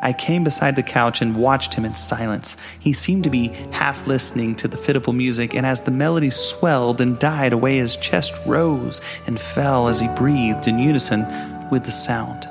I 0.03 0.13
came 0.13 0.43
beside 0.43 0.75
the 0.75 0.83
couch 0.83 1.23
and 1.23 1.37
watched 1.37 1.75
him 1.75 1.85
in 1.85 1.95
silence. 1.95 2.57
He 2.81 2.93
seemed 2.93 3.23
to 3.25 3.31
be 3.31 3.49
half 3.71 4.09
listening 4.09 4.57
to 4.57 4.69
the 4.69 4.77
fitful 4.77 5.13
music, 5.13 5.55
and 5.55 5.65
as 5.65 5.83
the 5.83 5.93
melody 5.93 6.31
swelled 6.31 7.01
and 7.01 7.19
died 7.21 7.53
away, 7.53 7.77
his 7.77 7.97
chest 7.97 8.35
rose 8.45 9.01
and 9.29 9.41
fell 9.41 9.87
as 9.87 10.01
he 10.01 10.09
breathed 10.09 10.67
in 10.67 10.81
unison 10.81 11.25
with 11.71 11.85
the 11.85 11.93
sound. 11.93 12.49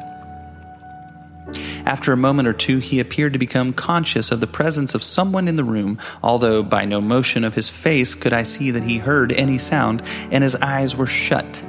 After 1.86 2.14
a 2.14 2.18
moment 2.18 2.48
or 2.48 2.54
two, 2.54 2.78
he 2.78 3.00
appeared 3.00 3.34
to 3.34 3.40
become 3.40 3.74
conscious 3.74 4.32
of 4.32 4.40
the 4.40 4.48
presence 4.48 4.96
of 4.96 5.04
someone 5.04 5.50
in 5.50 5.58
the 5.58 5.64
room, 5.64 6.00
although 6.24 6.64
by 6.64 6.86
no 6.86 7.02
motion 7.02 7.44
of 7.44 7.56
his 7.56 7.70
face 7.70 8.16
could 8.16 8.32
I 8.32 8.44
see 8.44 8.72
that 8.72 8.84
he 8.84 8.98
heard 8.98 9.32
any 9.34 9.58
sound, 9.58 10.02
and 10.32 10.44
his 10.44 10.56
eyes 10.56 10.96
were 10.96 11.08
shut. 11.08 11.62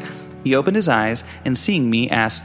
He 0.45 0.55
opened 0.55 0.77
his 0.77 0.89
eyes, 0.89 1.25
and 1.45 1.59
seeing 1.59 1.91
me, 1.91 2.09
asked, 2.09 2.45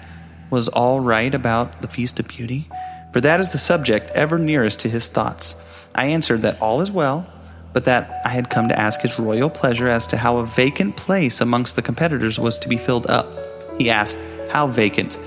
was 0.49 0.69
all 0.69 1.01
right 1.01 1.35
about 1.35 1.81
the 1.81 1.87
Feast 1.87 2.19
of 2.19 2.27
Beauty, 2.27 2.69
for 3.11 3.21
that 3.21 3.39
is 3.39 3.49
the 3.49 3.57
subject 3.57 4.11
ever 4.11 4.37
nearest 4.37 4.79
to 4.81 4.89
his 4.89 5.07
thoughts. 5.07 5.55
I 5.95 6.07
answered 6.07 6.43
that 6.43 6.61
all 6.61 6.81
is 6.81 6.91
well, 6.91 7.25
but 7.73 7.85
that 7.85 8.21
I 8.25 8.29
had 8.29 8.49
come 8.49 8.69
to 8.69 8.79
ask 8.79 9.01
his 9.01 9.19
royal 9.19 9.49
pleasure 9.49 9.87
as 9.87 10.07
to 10.07 10.17
how 10.17 10.37
a 10.37 10.45
vacant 10.45 10.97
place 10.97 11.41
amongst 11.41 11.75
the 11.75 11.81
competitors 11.81 12.39
was 12.39 12.57
to 12.59 12.69
be 12.69 12.77
filled 12.77 13.07
up. 13.07 13.27
He 13.77 13.89
asked, 13.89 14.17
How 14.49 14.67
vacant? 14.67 15.19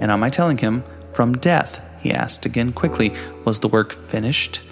And 0.00 0.10
on 0.10 0.20
my 0.20 0.30
telling 0.30 0.58
him, 0.58 0.84
From 1.12 1.34
death, 1.34 1.80
he 2.00 2.10
asked 2.10 2.46
again 2.46 2.72
quickly, 2.72 3.14
Was 3.44 3.60
the 3.60 3.68
work 3.68 3.92
finished? 3.92 4.62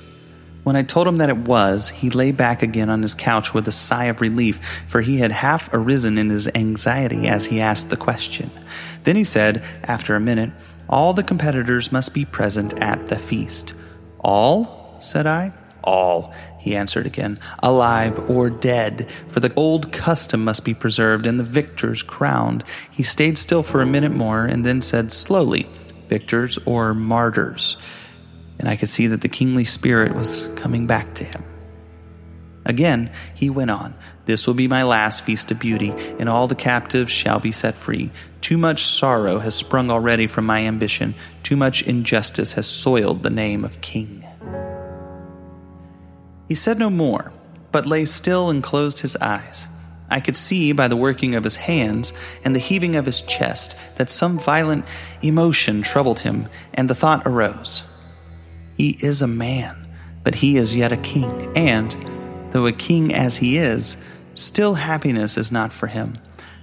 When 0.62 0.76
I 0.76 0.82
told 0.82 1.08
him 1.08 1.16
that 1.18 1.30
it 1.30 1.38
was, 1.38 1.88
he 1.88 2.10
lay 2.10 2.32
back 2.32 2.62
again 2.62 2.90
on 2.90 3.00
his 3.00 3.14
couch 3.14 3.54
with 3.54 3.66
a 3.66 3.72
sigh 3.72 4.04
of 4.04 4.20
relief, 4.20 4.60
for 4.88 5.00
he 5.00 5.18
had 5.18 5.32
half 5.32 5.70
arisen 5.72 6.18
in 6.18 6.28
his 6.28 6.48
anxiety 6.54 7.28
as 7.28 7.46
he 7.46 7.60
asked 7.60 7.88
the 7.88 7.96
question. 7.96 8.50
Then 9.04 9.16
he 9.16 9.24
said, 9.24 9.62
after 9.84 10.14
a 10.14 10.20
minute, 10.20 10.52
All 10.90 11.14
the 11.14 11.22
competitors 11.22 11.90
must 11.90 12.12
be 12.12 12.26
present 12.26 12.74
at 12.82 13.06
the 13.06 13.16
feast. 13.16 13.72
All? 14.18 14.98
said 15.00 15.26
I. 15.26 15.54
All, 15.82 16.34
he 16.58 16.76
answered 16.76 17.06
again, 17.06 17.40
alive 17.62 18.28
or 18.28 18.50
dead, 18.50 19.10
for 19.28 19.40
the 19.40 19.54
old 19.54 19.92
custom 19.92 20.44
must 20.44 20.62
be 20.62 20.74
preserved 20.74 21.24
and 21.24 21.40
the 21.40 21.44
victors 21.44 22.02
crowned. 22.02 22.64
He 22.90 23.02
stayed 23.02 23.38
still 23.38 23.62
for 23.62 23.80
a 23.80 23.86
minute 23.86 24.12
more 24.12 24.44
and 24.44 24.66
then 24.66 24.82
said 24.82 25.10
slowly, 25.10 25.66
Victors 26.10 26.58
or 26.66 26.92
martyrs? 26.92 27.78
and 28.60 28.68
I 28.68 28.76
could 28.76 28.90
see 28.90 29.06
that 29.06 29.22
the 29.22 29.28
kingly 29.28 29.64
spirit 29.64 30.14
was 30.14 30.46
coming 30.54 30.86
back 30.86 31.14
to 31.14 31.24
him. 31.24 31.42
Again, 32.66 33.10
he 33.34 33.48
went 33.48 33.70
on, 33.70 33.94
This 34.30 34.46
will 34.46 34.54
be 34.54 34.68
my 34.68 34.84
last 34.84 35.24
feast 35.24 35.50
of 35.50 35.58
beauty, 35.58 35.90
and 36.20 36.28
all 36.28 36.46
the 36.46 36.54
captives 36.54 37.10
shall 37.10 37.40
be 37.40 37.50
set 37.50 37.74
free. 37.74 38.12
Too 38.40 38.56
much 38.56 38.84
sorrow 38.84 39.40
has 39.40 39.56
sprung 39.56 39.90
already 39.90 40.28
from 40.28 40.46
my 40.46 40.60
ambition, 40.66 41.16
too 41.42 41.56
much 41.56 41.82
injustice 41.82 42.52
has 42.52 42.68
soiled 42.68 43.24
the 43.24 43.28
name 43.30 43.64
of 43.64 43.80
king. 43.80 44.24
He 46.46 46.54
said 46.54 46.78
no 46.78 46.90
more, 46.90 47.32
but 47.72 47.86
lay 47.86 48.04
still 48.04 48.50
and 48.50 48.62
closed 48.62 49.00
his 49.00 49.16
eyes. 49.16 49.66
I 50.08 50.20
could 50.20 50.36
see 50.36 50.70
by 50.70 50.86
the 50.86 50.94
working 50.94 51.34
of 51.34 51.42
his 51.42 51.56
hands 51.56 52.12
and 52.44 52.54
the 52.54 52.60
heaving 52.60 52.94
of 52.94 53.06
his 53.06 53.22
chest 53.22 53.74
that 53.96 54.10
some 54.10 54.38
violent 54.38 54.84
emotion 55.22 55.82
troubled 55.82 56.20
him, 56.20 56.48
and 56.72 56.88
the 56.88 56.94
thought 56.94 57.22
arose 57.26 57.82
he 58.76 58.96
is 59.00 59.22
a 59.22 59.26
man, 59.26 59.88
but 60.22 60.36
he 60.36 60.56
is 60.56 60.76
yet 60.76 60.92
a 60.92 60.96
king, 60.98 61.50
and, 61.56 61.96
though 62.52 62.66
a 62.66 62.72
king 62.72 63.12
as 63.12 63.38
he 63.38 63.58
is, 63.58 63.96
still 64.34 64.74
happiness 64.74 65.36
is 65.36 65.52
not 65.52 65.72
for 65.72 65.86
him. 65.86 66.18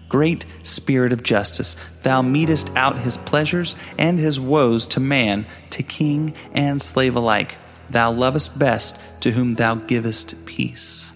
Great 0.09 0.45
Spirit 0.63 1.11
of 1.11 1.23
justice, 1.23 1.75
thou 2.03 2.21
metest 2.21 2.71
out 2.75 2.99
his 2.99 3.17
pleasures 3.17 3.75
and 3.97 4.17
his 4.17 4.39
woes 4.39 4.87
to 4.87 4.99
man, 4.99 5.45
to 5.71 5.83
king 5.83 6.33
and 6.53 6.81
slave 6.81 7.15
alike. 7.15 7.57
Thou 7.89 8.11
lovest 8.11 8.57
best 8.57 8.99
to 9.21 9.31
whom 9.31 9.55
thou 9.55 9.75
givest 9.75 10.45
peace. 10.45 11.11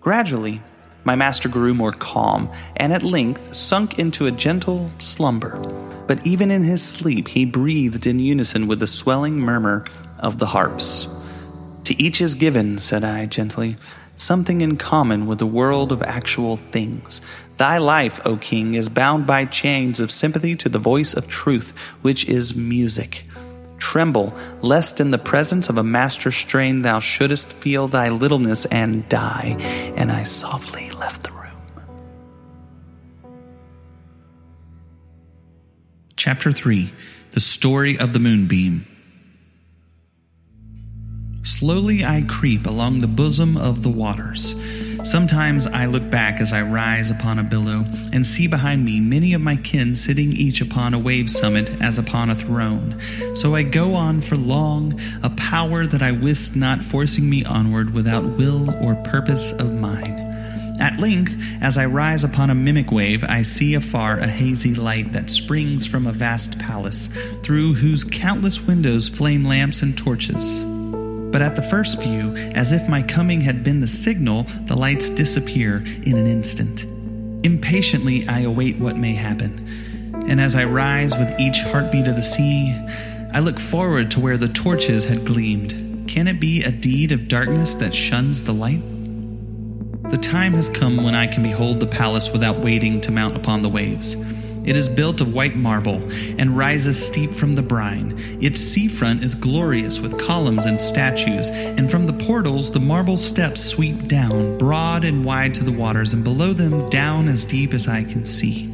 Gradually, 0.00 0.60
my 1.04 1.14
master 1.14 1.48
grew 1.48 1.74
more 1.74 1.92
calm, 1.92 2.50
and 2.76 2.92
at 2.92 3.02
length 3.02 3.54
sunk 3.54 3.98
into 3.98 4.26
a 4.26 4.30
gentle 4.30 4.90
slumber. 4.98 5.58
But 6.06 6.26
even 6.26 6.50
in 6.50 6.64
his 6.64 6.82
sleep, 6.82 7.28
he 7.28 7.44
breathed 7.44 8.06
in 8.06 8.18
unison 8.18 8.66
with 8.66 8.80
the 8.80 8.86
swelling 8.86 9.38
murmur 9.38 9.84
of 10.18 10.38
the 10.38 10.46
harps. 10.46 11.06
To 11.84 12.02
each 12.02 12.22
is 12.22 12.34
given, 12.34 12.78
said 12.78 13.04
I 13.04 13.26
gently, 13.26 13.76
something 14.16 14.60
in 14.60 14.76
common 14.76 15.26
with 15.26 15.38
the 15.38 15.46
world 15.46 15.92
of 15.92 16.02
actual 16.02 16.56
things. 16.56 17.20
Thy 17.56 17.78
life, 17.78 18.20
O 18.26 18.36
king, 18.36 18.74
is 18.74 18.88
bound 18.88 19.26
by 19.26 19.44
chains 19.44 20.00
of 20.00 20.10
sympathy 20.10 20.56
to 20.56 20.68
the 20.68 20.78
voice 20.78 21.14
of 21.14 21.28
truth, 21.28 21.76
which 22.02 22.28
is 22.28 22.56
music. 22.56 23.24
Tremble, 23.78 24.34
lest 24.62 25.00
in 25.00 25.10
the 25.10 25.18
presence 25.18 25.68
of 25.68 25.78
a 25.78 25.84
master 25.84 26.32
strain 26.32 26.82
thou 26.82 27.00
shouldest 27.00 27.52
feel 27.52 27.86
thy 27.86 28.08
littleness 28.08 28.66
and 28.66 29.08
die. 29.08 29.56
And 29.96 30.10
I 30.10 30.22
softly 30.22 30.90
left 30.90 31.22
the 31.22 31.32
room. 31.32 31.44
Chapter 36.16 36.50
3 36.50 36.92
The 37.32 37.40
Story 37.40 37.98
of 37.98 38.12
the 38.12 38.18
Moonbeam. 38.18 38.86
Slowly 41.44 42.06
I 42.06 42.22
creep 42.26 42.66
along 42.66 43.00
the 43.00 43.06
bosom 43.06 43.58
of 43.58 43.82
the 43.82 43.90
waters. 43.90 44.54
Sometimes 45.04 45.66
I 45.66 45.84
look 45.84 46.08
back 46.08 46.40
as 46.40 46.54
I 46.54 46.62
rise 46.62 47.10
upon 47.10 47.38
a 47.38 47.44
billow 47.44 47.84
and 48.14 48.26
see 48.26 48.46
behind 48.46 48.82
me 48.82 48.98
many 48.98 49.34
of 49.34 49.42
my 49.42 49.56
kin 49.56 49.94
sitting 49.94 50.32
each 50.32 50.62
upon 50.62 50.94
a 50.94 50.98
wave 50.98 51.30
summit 51.30 51.70
as 51.82 51.98
upon 51.98 52.30
a 52.30 52.34
throne. 52.34 52.98
So 53.34 53.54
I 53.54 53.62
go 53.62 53.94
on 53.94 54.22
for 54.22 54.36
long, 54.36 54.98
a 55.22 55.28
power 55.30 55.86
that 55.86 56.00
I 56.00 56.12
wist 56.12 56.56
not 56.56 56.82
forcing 56.82 57.28
me 57.28 57.44
onward 57.44 57.92
without 57.92 58.24
will 58.24 58.70
or 58.82 58.94
purpose 58.94 59.52
of 59.52 59.78
mine. 59.78 60.18
At 60.80 60.98
length, 60.98 61.36
as 61.60 61.76
I 61.76 61.84
rise 61.84 62.24
upon 62.24 62.48
a 62.48 62.54
mimic 62.54 62.90
wave, 62.90 63.22
I 63.22 63.42
see 63.42 63.74
afar 63.74 64.18
a 64.18 64.26
hazy 64.26 64.74
light 64.74 65.12
that 65.12 65.28
springs 65.28 65.86
from 65.86 66.06
a 66.06 66.12
vast 66.12 66.58
palace, 66.58 67.10
through 67.42 67.74
whose 67.74 68.02
countless 68.02 68.66
windows 68.66 69.10
flame 69.10 69.42
lamps 69.42 69.82
and 69.82 69.96
torches. 69.96 70.64
But 71.34 71.42
at 71.42 71.56
the 71.56 71.62
first 71.62 72.00
view, 72.00 72.36
as 72.54 72.70
if 72.70 72.88
my 72.88 73.02
coming 73.02 73.40
had 73.40 73.64
been 73.64 73.80
the 73.80 73.88
signal, 73.88 74.44
the 74.66 74.76
lights 74.76 75.10
disappear 75.10 75.78
in 76.04 76.16
an 76.16 76.28
instant. 76.28 76.84
Impatiently, 77.44 78.24
I 78.28 78.42
await 78.42 78.78
what 78.78 78.96
may 78.96 79.14
happen. 79.14 79.66
And 80.28 80.40
as 80.40 80.54
I 80.54 80.62
rise 80.62 81.16
with 81.16 81.40
each 81.40 81.58
heartbeat 81.58 82.06
of 82.06 82.14
the 82.14 82.22
sea, 82.22 82.72
I 83.32 83.40
look 83.40 83.58
forward 83.58 84.12
to 84.12 84.20
where 84.20 84.36
the 84.36 84.46
torches 84.46 85.06
had 85.06 85.26
gleamed. 85.26 86.08
Can 86.08 86.28
it 86.28 86.38
be 86.38 86.62
a 86.62 86.70
deed 86.70 87.10
of 87.10 87.26
darkness 87.26 87.74
that 87.74 87.96
shuns 87.96 88.42
the 88.42 88.54
light? 88.54 88.84
The 90.10 90.18
time 90.18 90.52
has 90.52 90.68
come 90.68 90.98
when 90.98 91.16
I 91.16 91.26
can 91.26 91.42
behold 91.42 91.80
the 91.80 91.88
palace 91.88 92.30
without 92.30 92.58
waiting 92.58 93.00
to 93.00 93.10
mount 93.10 93.34
upon 93.34 93.62
the 93.62 93.68
waves. 93.68 94.14
It 94.64 94.76
is 94.76 94.88
built 94.88 95.20
of 95.20 95.34
white 95.34 95.56
marble 95.56 96.02
and 96.38 96.56
rises 96.56 97.06
steep 97.06 97.30
from 97.30 97.52
the 97.52 97.62
brine. 97.62 98.18
Its 98.40 98.60
seafront 98.60 99.22
is 99.22 99.34
glorious 99.34 100.00
with 100.00 100.18
columns 100.18 100.64
and 100.64 100.80
statues, 100.80 101.50
and 101.50 101.90
from 101.90 102.06
the 102.06 102.12
portals 102.12 102.70
the 102.70 102.80
marble 102.80 103.18
steps 103.18 103.62
sweep 103.62 104.08
down, 104.08 104.56
broad 104.56 105.04
and 105.04 105.24
wide 105.24 105.52
to 105.54 105.64
the 105.64 105.72
waters, 105.72 106.14
and 106.14 106.24
below 106.24 106.52
them 106.52 106.88
down 106.88 107.28
as 107.28 107.44
deep 107.44 107.74
as 107.74 107.86
I 107.88 108.04
can 108.04 108.24
see. 108.24 108.66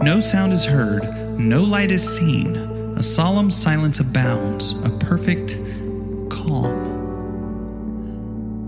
No 0.00 0.18
sound 0.20 0.52
is 0.52 0.64
heard, 0.64 1.38
no 1.38 1.62
light 1.62 1.90
is 1.90 2.08
seen. 2.16 2.56
A 2.96 3.02
solemn 3.02 3.50
silence 3.50 4.00
abounds, 4.00 4.72
a 4.82 4.90
perfect 4.98 5.56
calm. 6.30 6.96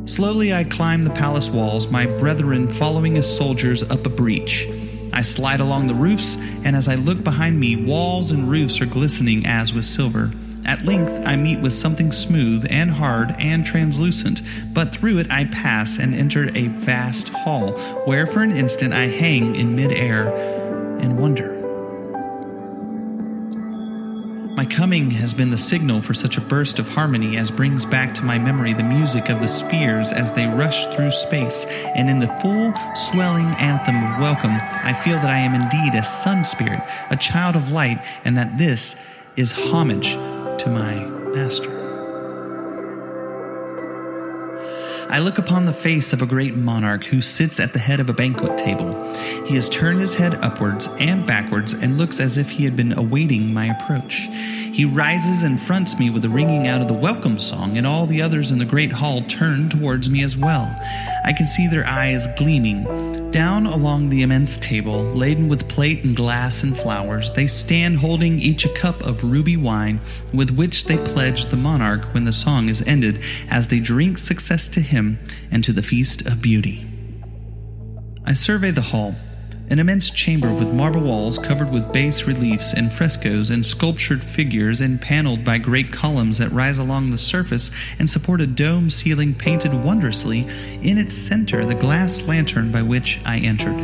Slowly 0.07 0.55
I 0.55 0.65
climb 0.65 1.05
the 1.05 1.11
palace 1.11 1.51
walls, 1.51 1.91
my 1.91 2.07
brethren 2.07 2.69
following 2.69 3.17
as 3.17 3.37
soldiers 3.37 3.83
up 3.91 4.07
a 4.07 4.09
breach. 4.09 4.69
I 5.21 5.23
slide 5.23 5.61
along 5.61 5.87
the 5.87 5.95
roofs, 5.95 6.37
and 6.65 6.75
as 6.75 6.89
I 6.89 6.95
look 6.95 7.23
behind 7.23 7.61
me, 7.61 7.77
walls 7.77 8.31
and 8.31 8.51
roofs 8.51 8.81
are 8.81 8.87
glistening 8.87 9.45
as 9.45 9.75
with 9.75 9.85
silver. 9.85 10.33
At 10.65 10.87
length, 10.87 11.13
I 11.27 11.37
meet 11.37 11.61
with 11.61 11.75
something 11.75 12.11
smooth 12.11 12.67
and 12.71 12.91
hard 12.91 13.35
and 13.39 13.63
translucent, 13.63 14.41
but 14.73 14.95
through 14.95 15.19
it 15.19 15.31
I 15.31 15.45
pass 15.45 15.99
and 15.99 16.15
enter 16.15 16.49
a 16.57 16.69
vast 16.69 17.29
hall, 17.29 17.73
where 18.07 18.27
for 18.27 18.41
an 18.41 18.53
instant 18.53 18.95
I 18.95 19.09
hang 19.09 19.57
in 19.57 19.77
midair 19.77 20.35
and 21.01 21.19
wonder. 21.19 21.50
Coming 24.71 25.11
has 25.11 25.35
been 25.35 25.51
the 25.51 25.59
signal 25.59 26.01
for 26.01 26.15
such 26.15 26.39
a 26.39 26.41
burst 26.41 26.79
of 26.79 26.89
harmony 26.89 27.37
as 27.37 27.51
brings 27.51 27.85
back 27.85 28.15
to 28.15 28.25
my 28.25 28.39
memory 28.39 28.73
the 28.73 28.85
music 28.85 29.29
of 29.29 29.41
the 29.41 29.49
spheres 29.49 30.13
as 30.13 30.33
they 30.33 30.47
rush 30.47 30.87
through 30.95 31.11
space, 31.11 31.65
and 31.97 32.09
in 32.09 32.21
the 32.21 32.29
full, 32.41 32.73
swelling 32.95 33.47
anthem 33.59 33.97
of 33.97 34.21
welcome, 34.21 34.53
I 34.53 34.93
feel 35.05 35.17
that 35.17 35.29
I 35.29 35.39
am 35.39 35.61
indeed 35.61 35.99
a 35.99 36.05
sun 36.05 36.45
spirit, 36.45 36.81
a 37.11 37.17
child 37.17 37.57
of 37.57 37.73
light, 37.73 38.01
and 38.25 38.39
that 38.39 38.59
this 38.59 38.95
is 39.37 39.51
homage 39.51 40.13
to 40.63 40.71
my 40.71 41.05
master. 41.35 41.90
I 45.13 45.19
look 45.19 45.39
upon 45.39 45.65
the 45.65 45.73
face 45.73 46.13
of 46.13 46.23
a 46.23 46.27
great 46.27 46.55
monarch 46.55 47.03
who 47.03 47.21
sits 47.21 47.59
at 47.59 47.73
the 47.73 47.81
head 47.81 47.99
of 47.99 48.09
a 48.09 48.13
banquet 48.13 48.57
table. 48.57 48.95
He 49.45 49.57
has 49.57 49.69
turned 49.69 49.99
his 49.99 50.15
head 50.15 50.35
upwards 50.35 50.89
and 51.01 51.27
backwards 51.27 51.73
and 51.73 51.99
looks 51.99 52.21
as 52.21 52.39
if 52.39 52.49
he 52.49 52.63
had 52.63 52.77
been 52.77 52.97
awaiting 52.97 53.53
my 53.53 53.67
approach. 53.67 54.29
He 54.73 54.85
rises 54.85 55.43
and 55.43 55.61
fronts 55.61 55.99
me 55.99 56.11
with 56.11 56.25
a 56.25 56.29
ringing 56.29 56.69
out 56.69 56.81
of 56.81 56.87
the 56.87 56.95
welcome 56.95 57.41
song, 57.41 57.77
and 57.77 57.89
all 57.89 58.07
the 58.07 58.23
others 58.23 58.53
in 58.53 58.59
the 58.59 58.65
great 58.65 58.93
hall 58.93 59.23
turn 59.23 59.69
towards 59.69 60.09
me 60.09 60.23
as 60.23 60.37
well. 60.37 60.73
I 61.25 61.33
can 61.37 61.49
see 61.49 61.67
their 61.67 61.87
eyes 61.89 62.29
gleaming. 62.39 63.10
Down 63.31 63.67
along 63.67 64.09
the 64.09 64.23
immense 64.23 64.57
table, 64.57 65.05
laden 65.05 65.49
with 65.49 65.69
plate 65.69 66.03
and 66.03 66.17
glass 66.17 66.65
and 66.65 66.77
flowers, 66.77 67.31
they 67.31 67.47
stand 67.47 67.99
holding 67.99 68.41
each 68.41 68.65
a 68.65 68.75
cup 68.75 69.07
of 69.07 69.23
ruby 69.23 69.57
wine, 69.57 70.01
with 70.35 70.51
which 70.51 70.87
they 70.87 70.97
pledge 70.97 71.47
the 71.47 71.57
monarch 71.57 72.13
when 72.13 72.25
the 72.25 72.33
song 72.33 72.69
is 72.69 72.83
ended, 72.83 73.23
as 73.49 73.69
they 73.69 73.79
drink 73.79 74.19
success 74.19 74.69
to 74.71 74.81
him 74.81 75.21
and 75.49 75.63
to 75.63 75.73
the 75.73 75.83
feast 75.83 76.27
of 76.27 76.43
beauty. 76.43 76.85
I 78.25 78.33
survey 78.33 78.73
the 78.73 78.81
hall 78.81 79.15
An 79.71 79.79
immense 79.79 80.11
chamber 80.11 80.53
with 80.53 80.75
marble 80.75 81.03
walls 81.03 81.39
covered 81.39 81.71
with 81.71 81.93
bas 81.93 82.25
reliefs 82.25 82.75
and 82.75 82.93
frescoes 82.93 83.51
and 83.51 83.65
sculptured 83.65 84.25
figures 84.25 84.81
and 84.81 85.01
paneled 85.01 85.45
by 85.45 85.59
great 85.59 85.93
columns 85.93 86.39
that 86.39 86.51
rise 86.51 86.79
along 86.79 87.11
the 87.11 87.19
surface 87.19 87.71
and 88.01 88.11
support 88.11 88.41
a 88.41 88.49
dome 88.49 88.91
ceiling 88.91 89.33
painted 89.33 89.73
wondrously, 89.73 90.41
in 90.83 90.99
its 90.99 91.15
center 91.15 91.65
the 91.65 91.77
glass 91.77 92.23
lantern 92.23 92.73
by 92.73 92.83
which 92.83 93.21
I 93.25 93.39
entered. 93.39 93.79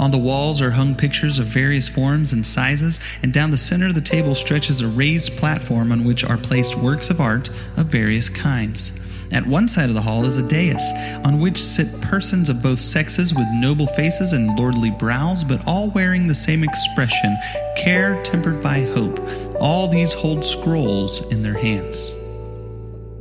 On 0.00 0.10
the 0.10 0.18
walls 0.18 0.60
are 0.60 0.72
hung 0.72 0.96
pictures 0.96 1.38
of 1.38 1.46
various 1.46 1.86
forms 1.86 2.32
and 2.32 2.44
sizes, 2.44 2.98
and 3.22 3.32
down 3.32 3.52
the 3.52 3.56
center 3.56 3.86
of 3.86 3.94
the 3.94 4.00
table 4.00 4.34
stretches 4.34 4.80
a 4.80 4.88
raised 4.88 5.36
platform 5.36 5.92
on 5.92 6.02
which 6.02 6.24
are 6.24 6.36
placed 6.36 6.74
works 6.74 7.08
of 7.08 7.20
art 7.20 7.50
of 7.76 7.86
various 7.86 8.28
kinds. 8.28 8.90
At 9.34 9.44
one 9.44 9.66
side 9.66 9.88
of 9.88 9.96
the 9.96 10.00
hall 10.00 10.24
is 10.26 10.38
a 10.38 10.44
dais, 10.44 10.80
on 11.24 11.40
which 11.40 11.60
sit 11.60 12.00
persons 12.00 12.48
of 12.48 12.62
both 12.62 12.78
sexes 12.78 13.34
with 13.34 13.48
noble 13.54 13.88
faces 13.88 14.32
and 14.32 14.56
lordly 14.56 14.92
brows, 14.92 15.42
but 15.42 15.66
all 15.66 15.90
wearing 15.90 16.28
the 16.28 16.34
same 16.36 16.62
expression 16.62 17.36
care 17.76 18.22
tempered 18.22 18.62
by 18.62 18.82
hope. 18.82 19.18
All 19.58 19.88
these 19.88 20.12
hold 20.12 20.44
scrolls 20.44 21.20
in 21.32 21.42
their 21.42 21.58
hands. 21.58 22.12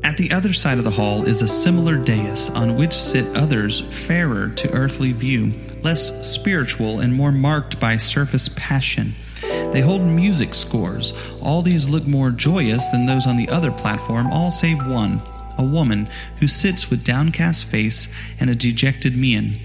At 0.04 0.18
the 0.18 0.32
other 0.32 0.54
side 0.54 0.78
of 0.78 0.84
the 0.84 0.92
hall 0.92 1.28
is 1.28 1.42
a 1.42 1.48
similar 1.48 1.98
dais 1.98 2.48
on 2.52 2.78
which 2.78 2.94
sit 2.94 3.36
others 3.36 3.82
fairer 3.82 4.50
to 4.50 4.72
earthly 4.72 5.14
view, 5.14 5.52
less 5.82 6.30
spiritual 6.32 7.00
and 7.00 7.12
more 7.12 7.32
marked 7.32 7.80
by 7.80 7.98
surface 7.98 8.50
passion. 8.50 9.16
They 9.42 9.82
hold 9.82 10.04
music 10.04 10.54
scores. 10.54 11.14
All 11.42 11.64
these 11.64 11.90
look 11.90 12.06
more 12.06 12.30
joyous 12.30 12.86
than 12.90 13.08
those 13.08 13.26
on 13.26 13.38
the 13.38 13.50
other 13.50 13.72
platform, 13.72 14.28
all 14.28 14.52
save 14.52 14.86
one, 14.86 15.20
a 15.58 15.64
woman 15.64 16.08
who 16.38 16.48
sits 16.48 16.90
with 16.90 17.06
downcast 17.06 17.66
face 17.66 18.08
and 18.40 18.50
a 18.50 18.56
dejected 18.56 19.18
mien, 19.18 19.60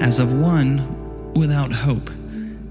as 0.00 0.18
of 0.18 0.32
one 0.32 1.32
without 1.34 1.72
hope. 1.72 2.10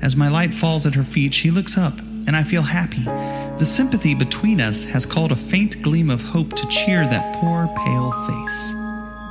As 0.02 0.16
my 0.16 0.30
light 0.30 0.54
falls 0.54 0.86
at 0.86 0.96
her 0.96 1.04
feet, 1.04 1.34
she 1.34 1.52
looks 1.52 1.78
up, 1.78 1.98
and 2.00 2.36
I 2.36 2.44
feel 2.44 2.62
happy. 2.62 3.04
The 3.04 3.66
sympathy 3.66 4.14
between 4.14 4.62
us 4.62 4.84
has 4.86 5.06
called 5.06 5.32
a 5.32 5.36
faint 5.36 5.82
gleam 5.82 6.10
of 6.10 6.22
hope 6.22 6.54
to 6.54 6.68
cheer 6.68 7.06
that 7.06 7.36
poor, 7.36 7.68
pale 7.76 8.12
face. 8.12 8.74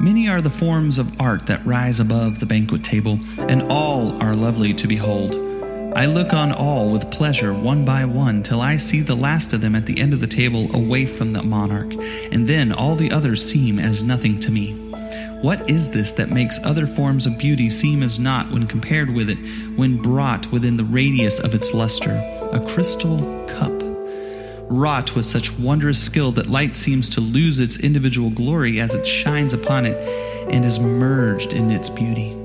Many 0.00 0.28
are 0.28 0.40
the 0.40 0.50
forms 0.50 0.98
of 0.98 1.20
art 1.20 1.46
that 1.46 1.66
rise 1.66 1.98
above 1.98 2.38
the 2.38 2.46
banquet 2.46 2.84
table, 2.84 3.18
and 3.48 3.62
all 3.64 4.22
are 4.22 4.34
lovely 4.34 4.74
to 4.74 4.86
behold. 4.86 5.47
I 5.98 6.06
look 6.06 6.32
on 6.32 6.52
all 6.52 6.92
with 6.92 7.10
pleasure 7.10 7.52
one 7.52 7.84
by 7.84 8.04
one 8.04 8.44
till 8.44 8.60
I 8.60 8.76
see 8.76 9.00
the 9.00 9.16
last 9.16 9.52
of 9.52 9.60
them 9.60 9.74
at 9.74 9.84
the 9.84 9.98
end 9.98 10.14
of 10.14 10.20
the 10.20 10.28
table 10.28 10.72
away 10.72 11.06
from 11.06 11.32
the 11.32 11.42
monarch, 11.42 11.92
and 12.30 12.46
then 12.46 12.70
all 12.70 12.94
the 12.94 13.10
others 13.10 13.44
seem 13.44 13.80
as 13.80 14.04
nothing 14.04 14.38
to 14.38 14.52
me. 14.52 14.74
What 15.42 15.68
is 15.68 15.88
this 15.88 16.12
that 16.12 16.30
makes 16.30 16.60
other 16.62 16.86
forms 16.86 17.26
of 17.26 17.36
beauty 17.36 17.68
seem 17.68 18.04
as 18.04 18.20
naught 18.20 18.48
when 18.52 18.68
compared 18.68 19.12
with 19.12 19.28
it, 19.28 19.38
when 19.76 20.00
brought 20.00 20.52
within 20.52 20.76
the 20.76 20.84
radius 20.84 21.40
of 21.40 21.52
its 21.52 21.74
luster? 21.74 22.12
A 22.52 22.64
crystal 22.72 23.44
cup. 23.48 23.72
Wrought 24.70 25.16
with 25.16 25.24
such 25.24 25.58
wondrous 25.58 26.00
skill 26.00 26.30
that 26.30 26.46
light 26.46 26.76
seems 26.76 27.08
to 27.08 27.20
lose 27.20 27.58
its 27.58 27.76
individual 27.76 28.30
glory 28.30 28.78
as 28.78 28.94
it 28.94 29.04
shines 29.04 29.52
upon 29.52 29.84
it 29.84 29.98
and 30.48 30.64
is 30.64 30.78
merged 30.78 31.54
in 31.54 31.72
its 31.72 31.90
beauty. 31.90 32.36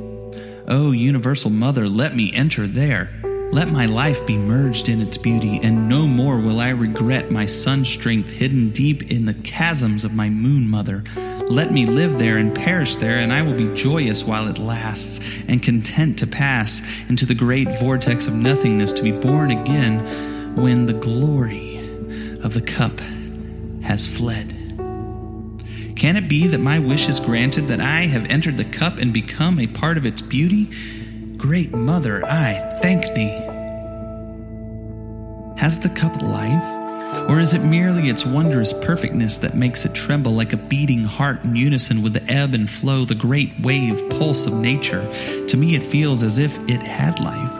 O 0.67 0.89
universal 0.89 1.51
mother, 1.51 1.87
let 1.87 2.15
me 2.15 2.33
enter 2.33 2.65
there. 2.65 3.22
Let 3.53 3.69
my 3.69 3.85
life 3.85 4.25
be 4.25 4.35
merged 4.35 4.89
in 4.89 4.99
its 4.99 5.15
beauty, 5.15 5.59
and 5.61 5.87
no 5.87 6.07
more 6.07 6.39
will 6.39 6.59
I 6.59 6.69
regret 6.69 7.29
my 7.29 7.45
sun 7.45 7.85
strength 7.85 8.31
hidden 8.31 8.71
deep 8.71 9.11
in 9.11 9.25
the 9.25 9.35
chasms 9.35 10.03
of 10.03 10.11
my 10.11 10.27
moon 10.27 10.67
mother. 10.67 11.03
Let 11.47 11.71
me 11.71 11.85
live 11.85 12.17
there 12.17 12.39
and 12.39 12.55
perish 12.55 12.95
there, 12.95 13.19
and 13.19 13.31
I 13.31 13.43
will 13.43 13.53
be 13.53 13.71
joyous 13.75 14.23
while 14.23 14.47
it 14.47 14.57
lasts, 14.57 15.19
and 15.47 15.61
content 15.61 16.17
to 16.17 16.25
pass 16.25 16.81
into 17.09 17.27
the 17.27 17.35
great 17.35 17.67
vortex 17.77 18.25
of 18.25 18.33
nothingness 18.33 18.91
to 18.93 19.03
be 19.03 19.11
born 19.11 19.51
again 19.51 20.55
when 20.55 20.87
the 20.87 20.93
glory 20.93 21.77
of 22.41 22.55
the 22.55 22.61
cup 22.61 22.99
has 23.83 24.07
fled. 24.07 24.49
Can 25.95 26.15
it 26.15 26.27
be 26.27 26.47
that 26.47 26.59
my 26.59 26.79
wish 26.79 27.07
is 27.07 27.19
granted, 27.19 27.67
that 27.67 27.81
I 27.81 28.07
have 28.07 28.25
entered 28.31 28.57
the 28.57 28.65
cup 28.65 28.97
and 28.97 29.13
become 29.13 29.59
a 29.59 29.67
part 29.67 29.99
of 29.99 30.07
its 30.07 30.23
beauty? 30.23 30.71
Great 31.43 31.73
Mother, 31.73 32.25
I 32.25 32.53
thank 32.81 33.03
thee. 33.15 33.37
Has 35.61 35.77
the 35.77 35.89
cup 35.89 36.21
life? 36.21 37.27
Or 37.29 37.41
is 37.41 37.53
it 37.53 37.65
merely 37.65 38.07
its 38.07 38.25
wondrous 38.25 38.71
perfectness 38.71 39.39
that 39.39 39.53
makes 39.53 39.83
it 39.83 39.93
tremble 39.93 40.31
like 40.31 40.53
a 40.53 40.57
beating 40.57 41.03
heart 41.03 41.43
in 41.43 41.57
unison 41.57 42.01
with 42.01 42.13
the 42.13 42.23
ebb 42.31 42.53
and 42.53 42.71
flow, 42.71 43.03
the 43.03 43.13
great 43.13 43.59
wave 43.59 44.01
pulse 44.11 44.45
of 44.45 44.53
nature? 44.53 45.05
To 45.47 45.57
me, 45.57 45.75
it 45.75 45.83
feels 45.83 46.23
as 46.23 46.37
if 46.37 46.57
it 46.69 46.81
had 46.81 47.19
life. 47.19 47.51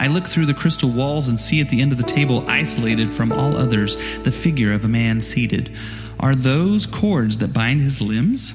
I 0.00 0.08
look 0.08 0.26
through 0.26 0.46
the 0.46 0.54
crystal 0.54 0.90
walls 0.90 1.28
and 1.28 1.40
see 1.40 1.60
at 1.60 1.68
the 1.68 1.80
end 1.80 1.92
of 1.92 1.98
the 1.98 2.04
table, 2.04 2.44
isolated 2.48 3.14
from 3.14 3.30
all 3.30 3.56
others, 3.56 3.94
the 4.24 4.32
figure 4.32 4.72
of 4.72 4.84
a 4.84 4.88
man 4.88 5.20
seated. 5.20 5.70
Are 6.18 6.34
those 6.34 6.84
cords 6.84 7.38
that 7.38 7.52
bind 7.52 7.80
his 7.80 8.00
limbs? 8.00 8.54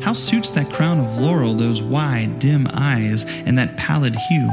How 0.00 0.12
suits 0.12 0.50
that 0.50 0.72
crown 0.72 1.00
of 1.00 1.18
laurel 1.18 1.54
those 1.54 1.82
wide, 1.82 2.38
dim 2.38 2.66
eyes 2.72 3.24
and 3.24 3.56
that 3.58 3.76
pallid 3.76 4.16
hue? 4.16 4.50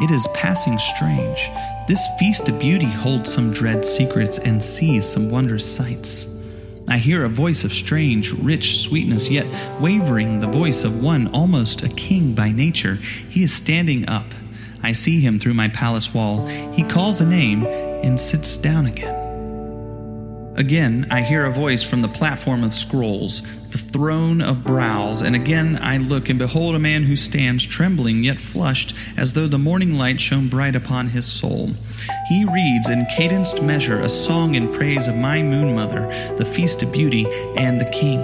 It 0.00 0.10
is 0.10 0.26
passing 0.34 0.78
strange. 0.78 1.50
This 1.86 2.04
feast 2.18 2.48
of 2.48 2.58
beauty 2.58 2.86
holds 2.86 3.32
some 3.32 3.52
dread 3.52 3.84
secrets 3.84 4.38
and 4.38 4.62
sees 4.62 5.08
some 5.08 5.30
wondrous 5.30 5.64
sights. 5.64 6.26
I 6.88 6.98
hear 6.98 7.24
a 7.24 7.28
voice 7.28 7.64
of 7.64 7.72
strange, 7.72 8.32
rich 8.32 8.80
sweetness, 8.80 9.28
yet 9.28 9.46
wavering, 9.80 10.40
the 10.40 10.46
voice 10.46 10.84
of 10.84 11.02
one 11.02 11.28
almost 11.28 11.82
a 11.82 11.88
king 11.88 12.34
by 12.34 12.50
nature. 12.50 12.96
He 13.28 13.42
is 13.42 13.52
standing 13.52 14.08
up. 14.08 14.34
I 14.82 14.92
see 14.92 15.20
him 15.20 15.38
through 15.38 15.54
my 15.54 15.68
palace 15.68 16.12
wall. 16.14 16.46
He 16.46 16.82
calls 16.84 17.20
a 17.20 17.26
name 17.26 17.64
and 17.66 18.18
sits 18.18 18.56
down 18.56 18.86
again. 18.86 19.26
Again, 20.56 21.06
I 21.10 21.22
hear 21.22 21.44
a 21.44 21.52
voice 21.52 21.82
from 21.82 22.02
the 22.02 22.08
platform 22.08 22.64
of 22.64 22.72
scrolls, 22.72 23.42
the 23.70 23.78
throne 23.78 24.40
of 24.40 24.64
brows, 24.64 25.22
and 25.22 25.34
again 25.34 25.78
I 25.80 25.98
look 25.98 26.28
and 26.28 26.38
behold 26.38 26.74
a 26.74 26.78
man 26.78 27.04
who 27.04 27.16
stands 27.16 27.64
trembling 27.66 28.24
yet 28.24 28.38
flushed, 28.38 28.94
as 29.16 29.32
though 29.32 29.46
the 29.46 29.58
morning 29.58 29.96
light 29.96 30.20
shone 30.20 30.48
bright 30.48 30.76
upon 30.76 31.08
his 31.08 31.26
soul. 31.26 31.70
He 32.28 32.44
reads 32.44 32.88
in 32.88 33.06
cadenced 33.16 33.62
measure 33.62 34.00
a 34.00 34.08
song 34.08 34.54
in 34.54 34.72
praise 34.72 35.08
of 35.08 35.16
my 35.16 35.42
moon 35.42 35.74
mother, 35.74 36.06
the 36.36 36.44
feast 36.44 36.82
of 36.82 36.92
beauty, 36.92 37.26
and 37.56 37.80
the 37.80 37.90
king. 37.90 38.20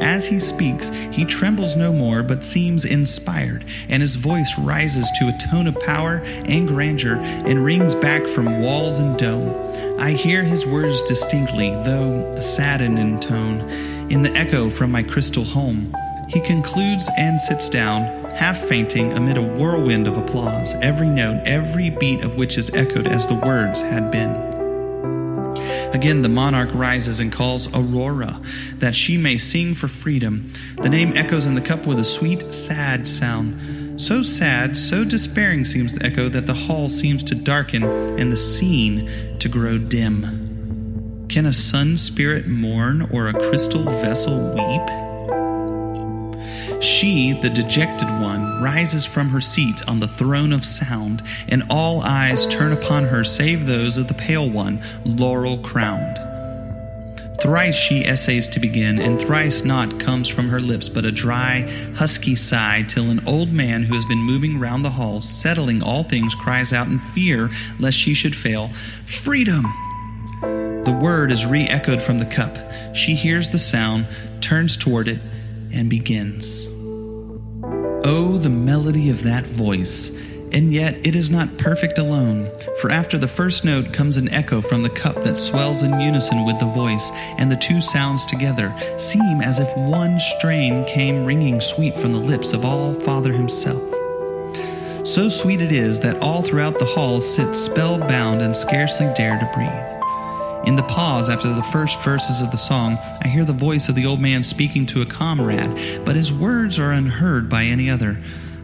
As 0.00 0.24
he 0.24 0.38
speaks, 0.38 0.88
he 1.12 1.26
trembles 1.26 1.76
no 1.76 1.92
more, 1.92 2.22
but 2.22 2.42
seems 2.42 2.86
inspired, 2.86 3.66
and 3.90 4.00
his 4.00 4.16
voice 4.16 4.58
rises 4.58 5.10
to 5.18 5.28
a 5.28 5.38
tone 5.50 5.66
of 5.66 5.78
power 5.80 6.22
and 6.24 6.66
grandeur 6.66 7.16
and 7.16 7.62
rings 7.64 7.94
back 7.94 8.26
from 8.26 8.62
walls 8.62 8.98
and 8.98 9.18
dome. 9.18 10.00
I 10.00 10.12
hear 10.12 10.42
his 10.42 10.66
words 10.66 11.02
distinctly, 11.02 11.70
though 11.84 12.34
saddened 12.40 12.98
in 12.98 13.20
tone, 13.20 13.99
in 14.10 14.22
the 14.22 14.32
echo 14.32 14.68
from 14.68 14.90
my 14.90 15.02
crystal 15.02 15.44
home. 15.44 15.94
He 16.28 16.40
concludes 16.40 17.08
and 17.16 17.40
sits 17.40 17.68
down, 17.68 18.02
half 18.34 18.58
fainting 18.58 19.12
amid 19.12 19.36
a 19.36 19.42
whirlwind 19.42 20.06
of 20.06 20.16
applause, 20.16 20.74
every 20.74 21.08
note, 21.08 21.42
every 21.46 21.90
beat 21.90 22.22
of 22.22 22.36
which 22.36 22.58
is 22.58 22.70
echoed 22.70 23.06
as 23.06 23.26
the 23.26 23.34
words 23.34 23.80
had 23.80 24.10
been. 24.10 24.50
Again, 25.92 26.22
the 26.22 26.28
monarch 26.28 26.70
rises 26.72 27.18
and 27.18 27.32
calls 27.32 27.66
Aurora, 27.74 28.40
that 28.76 28.94
she 28.94 29.16
may 29.16 29.36
sing 29.38 29.74
for 29.74 29.88
freedom. 29.88 30.52
The 30.80 30.88
name 30.88 31.12
echoes 31.16 31.46
in 31.46 31.54
the 31.54 31.60
cup 31.60 31.86
with 31.86 31.98
a 31.98 32.04
sweet, 32.04 32.52
sad 32.54 33.06
sound. 33.08 34.00
So 34.00 34.22
sad, 34.22 34.76
so 34.76 35.04
despairing 35.04 35.64
seems 35.64 35.92
the 35.92 36.06
echo 36.06 36.28
that 36.28 36.46
the 36.46 36.54
hall 36.54 36.88
seems 36.88 37.22
to 37.24 37.34
darken 37.34 37.82
and 37.82 38.30
the 38.30 38.36
scene 38.36 39.38
to 39.40 39.48
grow 39.48 39.78
dim. 39.78 40.49
Can 41.30 41.46
a 41.46 41.52
sun 41.52 41.96
spirit 41.96 42.48
mourn 42.48 43.08
or 43.12 43.28
a 43.28 43.32
crystal 43.32 43.84
vessel 43.84 44.36
weep? 44.52 44.88
She, 46.82 47.34
the 47.34 47.50
dejected 47.50 48.08
one, 48.20 48.60
rises 48.60 49.06
from 49.06 49.28
her 49.28 49.40
seat 49.40 49.80
on 49.86 50.00
the 50.00 50.08
throne 50.08 50.52
of 50.52 50.64
sound, 50.64 51.22
and 51.46 51.62
all 51.70 52.00
eyes 52.00 52.46
turn 52.46 52.72
upon 52.72 53.04
her 53.04 53.22
save 53.22 53.66
those 53.66 53.96
of 53.96 54.08
the 54.08 54.14
pale 54.14 54.50
one, 54.50 54.82
laurel 55.04 55.58
crowned. 55.58 56.18
Thrice 57.40 57.76
she 57.76 58.04
essays 58.04 58.48
to 58.48 58.58
begin, 58.58 58.98
and 58.98 59.20
thrice 59.20 59.62
naught 59.62 60.00
comes 60.00 60.28
from 60.28 60.48
her 60.48 60.60
lips 60.60 60.88
but 60.88 61.04
a 61.04 61.12
dry, 61.12 61.60
husky 61.94 62.34
sigh, 62.34 62.84
till 62.88 63.08
an 63.08 63.24
old 63.24 63.52
man 63.52 63.84
who 63.84 63.94
has 63.94 64.04
been 64.06 64.18
moving 64.18 64.58
round 64.58 64.84
the 64.84 64.90
hall, 64.90 65.20
settling 65.20 65.80
all 65.80 66.02
things, 66.02 66.34
cries 66.34 66.72
out 66.72 66.88
in 66.88 66.98
fear 66.98 67.50
lest 67.78 67.96
she 67.96 68.14
should 68.14 68.34
fail, 68.34 68.70
Freedom! 69.04 69.64
The 70.84 70.98
word 70.98 71.30
is 71.30 71.44
re 71.44 71.68
echoed 71.68 72.02
from 72.02 72.18
the 72.18 72.26
cup. 72.26 72.56
She 72.94 73.14
hears 73.14 73.50
the 73.50 73.58
sound, 73.58 74.06
turns 74.40 74.76
toward 74.76 75.08
it, 75.08 75.20
and 75.72 75.90
begins. 75.90 76.66
Oh, 78.02 78.38
the 78.38 78.48
melody 78.48 79.10
of 79.10 79.22
that 79.24 79.44
voice! 79.44 80.10
And 80.52 80.72
yet 80.72 81.06
it 81.06 81.14
is 81.14 81.30
not 81.30 81.58
perfect 81.58 81.98
alone, 81.98 82.50
for 82.80 82.90
after 82.90 83.18
the 83.18 83.28
first 83.28 83.64
note 83.64 83.92
comes 83.92 84.16
an 84.16 84.32
echo 84.32 84.60
from 84.60 84.82
the 84.82 84.90
cup 84.90 85.22
that 85.22 85.38
swells 85.38 85.82
in 85.82 86.00
unison 86.00 86.44
with 86.44 86.58
the 86.58 86.66
voice, 86.66 87.10
and 87.38 87.52
the 87.52 87.56
two 87.56 87.80
sounds 87.80 88.26
together 88.26 88.74
seem 88.98 89.42
as 89.42 89.60
if 89.60 89.68
one 89.76 90.18
strain 90.18 90.84
came 90.86 91.24
ringing 91.24 91.60
sweet 91.60 91.94
from 91.94 92.12
the 92.12 92.18
lips 92.18 92.52
of 92.52 92.64
All 92.64 92.94
Father 92.94 93.32
Himself. 93.32 93.82
So 95.06 95.28
sweet 95.28 95.60
it 95.60 95.72
is 95.72 96.00
that 96.00 96.20
all 96.20 96.42
throughout 96.42 96.78
the 96.78 96.84
hall 96.84 97.20
sit 97.20 97.54
spellbound 97.54 98.42
and 98.42 98.56
scarcely 98.56 99.12
dare 99.14 99.38
to 99.38 99.50
breathe. 99.54 99.99
In 100.64 100.76
the 100.76 100.82
pause 100.82 101.30
after 101.30 101.54
the 101.54 101.62
first 101.62 101.98
verses 102.00 102.42
of 102.42 102.50
the 102.50 102.58
song, 102.58 102.98
I 103.22 103.28
hear 103.28 103.46
the 103.46 103.52
voice 103.54 103.88
of 103.88 103.94
the 103.94 104.04
old 104.04 104.20
man 104.20 104.44
speaking 104.44 104.84
to 104.86 105.00
a 105.00 105.06
comrade, 105.06 106.04
but 106.04 106.16
his 106.16 106.32
words 106.32 106.78
are 106.78 106.92
unheard 106.92 107.48
by 107.48 107.64
any 107.64 107.88
other. 107.88 108.18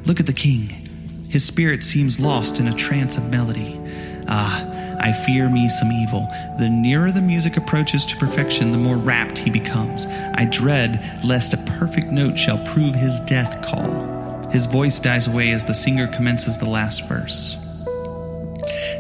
Look 0.05 0.21
at 0.21 0.27
the 0.27 0.35
king. 0.35 1.27
His 1.31 1.45
spirit 1.45 1.83
seems 1.83 2.21
lost 2.21 2.61
in 2.61 2.69
a 2.69 2.77
trance 2.77 3.17
of 3.17 3.31
melody. 3.31 3.81
Ah, 4.29 4.67
I 5.01 5.13
fear 5.13 5.49
me 5.49 5.71
some 5.71 5.91
evil. 5.91 6.29
The 6.59 6.69
nearer 6.69 7.13
the 7.13 7.23
music 7.23 7.57
approaches 7.57 8.05
to 8.07 8.17
perfection, 8.17 8.73
the 8.73 8.79
more 8.79 8.99
rapt 8.99 9.39
he 9.39 9.49
becomes. 9.49 10.05
I 10.07 10.45
dread 10.45 11.21
lest 11.25 11.55
a 11.55 11.59
perfect 11.79 12.09
note 12.09 12.37
shall 12.37 12.63
prove 12.67 12.95
his 12.95 13.21
death 13.21 13.65
call. 13.67 14.49
His 14.51 14.67
voice 14.67 15.01
dies 15.01 15.29
away 15.29 15.51
as 15.51 15.65
the 15.65 15.75
singer 15.75 16.09
commences 16.09 16.59
the 16.59 16.69
last 16.69 17.09
verse. 17.09 17.57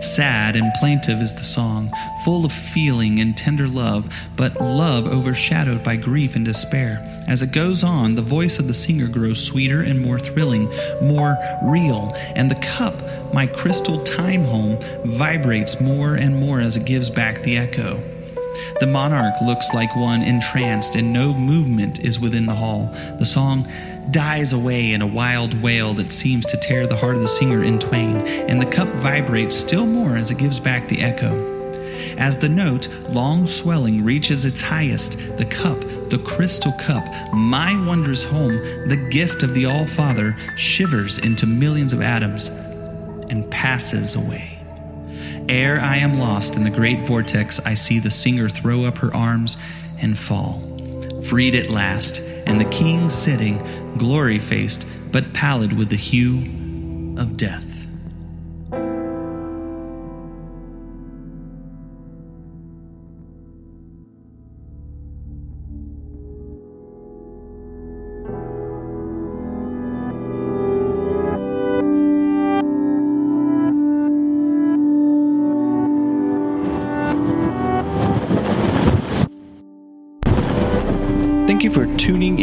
Sad 0.00 0.56
and 0.56 0.72
plaintive 0.78 1.20
is 1.20 1.32
the 1.32 1.42
song, 1.42 1.90
full 2.24 2.44
of 2.44 2.52
feeling 2.52 3.20
and 3.20 3.36
tender 3.36 3.66
love, 3.68 4.14
but 4.36 4.60
love 4.60 5.06
overshadowed 5.06 5.82
by 5.82 5.96
grief 5.96 6.36
and 6.36 6.44
despair. 6.44 7.02
As 7.28 7.42
it 7.42 7.52
goes 7.52 7.82
on, 7.82 8.14
the 8.14 8.22
voice 8.22 8.58
of 8.58 8.68
the 8.68 8.74
singer 8.74 9.08
grows 9.08 9.42
sweeter 9.42 9.82
and 9.82 10.00
more 10.00 10.18
thrilling, 10.18 10.70
more 11.02 11.36
real, 11.62 12.12
and 12.36 12.50
the 12.50 12.56
cup, 12.56 13.34
my 13.34 13.46
crystal 13.46 14.02
time 14.04 14.44
home, 14.44 14.78
vibrates 15.04 15.80
more 15.80 16.14
and 16.14 16.36
more 16.36 16.60
as 16.60 16.76
it 16.76 16.84
gives 16.84 17.10
back 17.10 17.42
the 17.42 17.56
echo. 17.56 18.02
The 18.80 18.86
monarch 18.86 19.34
looks 19.42 19.72
like 19.74 19.94
one 19.96 20.22
entranced, 20.22 20.96
and 20.96 21.12
no 21.12 21.34
movement 21.34 22.04
is 22.04 22.20
within 22.20 22.46
the 22.46 22.54
hall. 22.54 22.90
The 23.18 23.26
song 23.26 23.66
dies 24.10 24.52
away 24.52 24.92
in 24.92 25.02
a 25.02 25.06
wild 25.06 25.60
wail 25.62 25.94
that 25.94 26.08
seems 26.08 26.46
to 26.46 26.56
tear 26.56 26.86
the 26.86 26.96
heart 26.96 27.16
of 27.16 27.22
the 27.22 27.28
singer 27.28 27.64
in 27.64 27.78
twain, 27.78 28.16
and 28.48 28.60
the 28.60 28.66
cup 28.66 28.88
vibrates 28.94 29.56
still 29.56 29.86
more 29.86 30.16
as 30.16 30.30
it 30.30 30.38
gives 30.38 30.60
back 30.60 30.88
the 30.88 31.02
echo. 31.02 31.54
As 32.18 32.36
the 32.36 32.48
note, 32.48 32.88
long 33.08 33.46
swelling, 33.46 34.04
reaches 34.04 34.44
its 34.44 34.60
highest, 34.60 35.18
the 35.36 35.44
cup, 35.44 35.80
the 36.10 36.22
crystal 36.24 36.72
cup, 36.72 37.04
my 37.32 37.74
wondrous 37.86 38.22
home, 38.22 38.88
the 38.88 39.08
gift 39.10 39.42
of 39.42 39.54
the 39.54 39.66
All 39.66 39.86
Father, 39.86 40.36
shivers 40.56 41.18
into 41.18 41.46
millions 41.46 41.92
of 41.92 42.00
atoms 42.00 42.46
and 43.28 43.50
passes 43.50 44.14
away. 44.14 44.58
Ere 45.48 45.80
I 45.80 45.98
am 45.98 46.18
lost 46.18 46.54
in 46.54 46.64
the 46.64 46.70
great 46.70 47.06
vortex, 47.06 47.60
I 47.60 47.74
see 47.74 47.98
the 47.98 48.10
singer 48.10 48.48
throw 48.48 48.84
up 48.84 48.98
her 48.98 49.14
arms 49.14 49.56
and 50.00 50.18
fall. 50.18 50.62
Freed 51.22 51.54
at 51.54 51.70
last, 51.70 52.20
and 52.46 52.60
the 52.60 52.64
king 52.66 53.10
sitting, 53.10 53.58
glory 53.98 54.38
faced, 54.38 54.86
but 55.12 55.32
pallid 55.32 55.72
with 55.72 55.90
the 55.90 55.96
hue 55.96 57.14
of 57.18 57.36
death. 57.36 57.75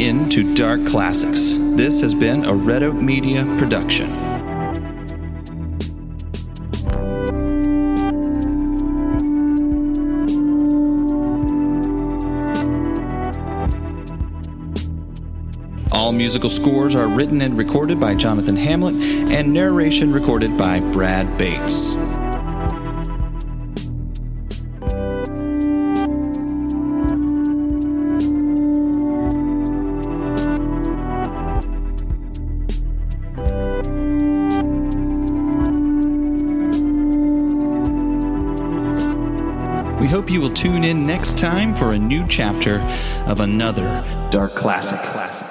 For 0.03 0.09
tuning 0.09 0.23
in 0.23 0.29
to 0.29 0.53
Dark 0.53 0.85
Classics. 0.85 1.53
This 1.75 2.01
has 2.01 2.13
been 2.13 2.45
a 2.45 2.53
Red 2.53 2.83
Oak 2.83 2.95
Media 2.95 3.43
production. 3.57 4.11
All 15.91 16.11
musical 16.11 16.49
scores 16.49 16.95
are 16.95 17.07
written 17.07 17.41
and 17.41 17.57
recorded 17.57 17.99
by 17.99 18.15
Jonathan 18.15 18.55
Hamlet, 18.57 18.95
and 19.31 19.53
narration 19.53 20.11
recorded 20.11 20.57
by 20.57 20.79
Brad 20.79 21.37
Bates. 21.37 21.93
In 40.93 41.07
next 41.07 41.39
time 41.39 41.73
for 41.73 41.91
a 41.91 41.97
new 41.97 42.25
chapter 42.27 42.79
of 43.25 43.39
another 43.39 44.03
Dark 44.29 44.53
Classic. 44.53 45.42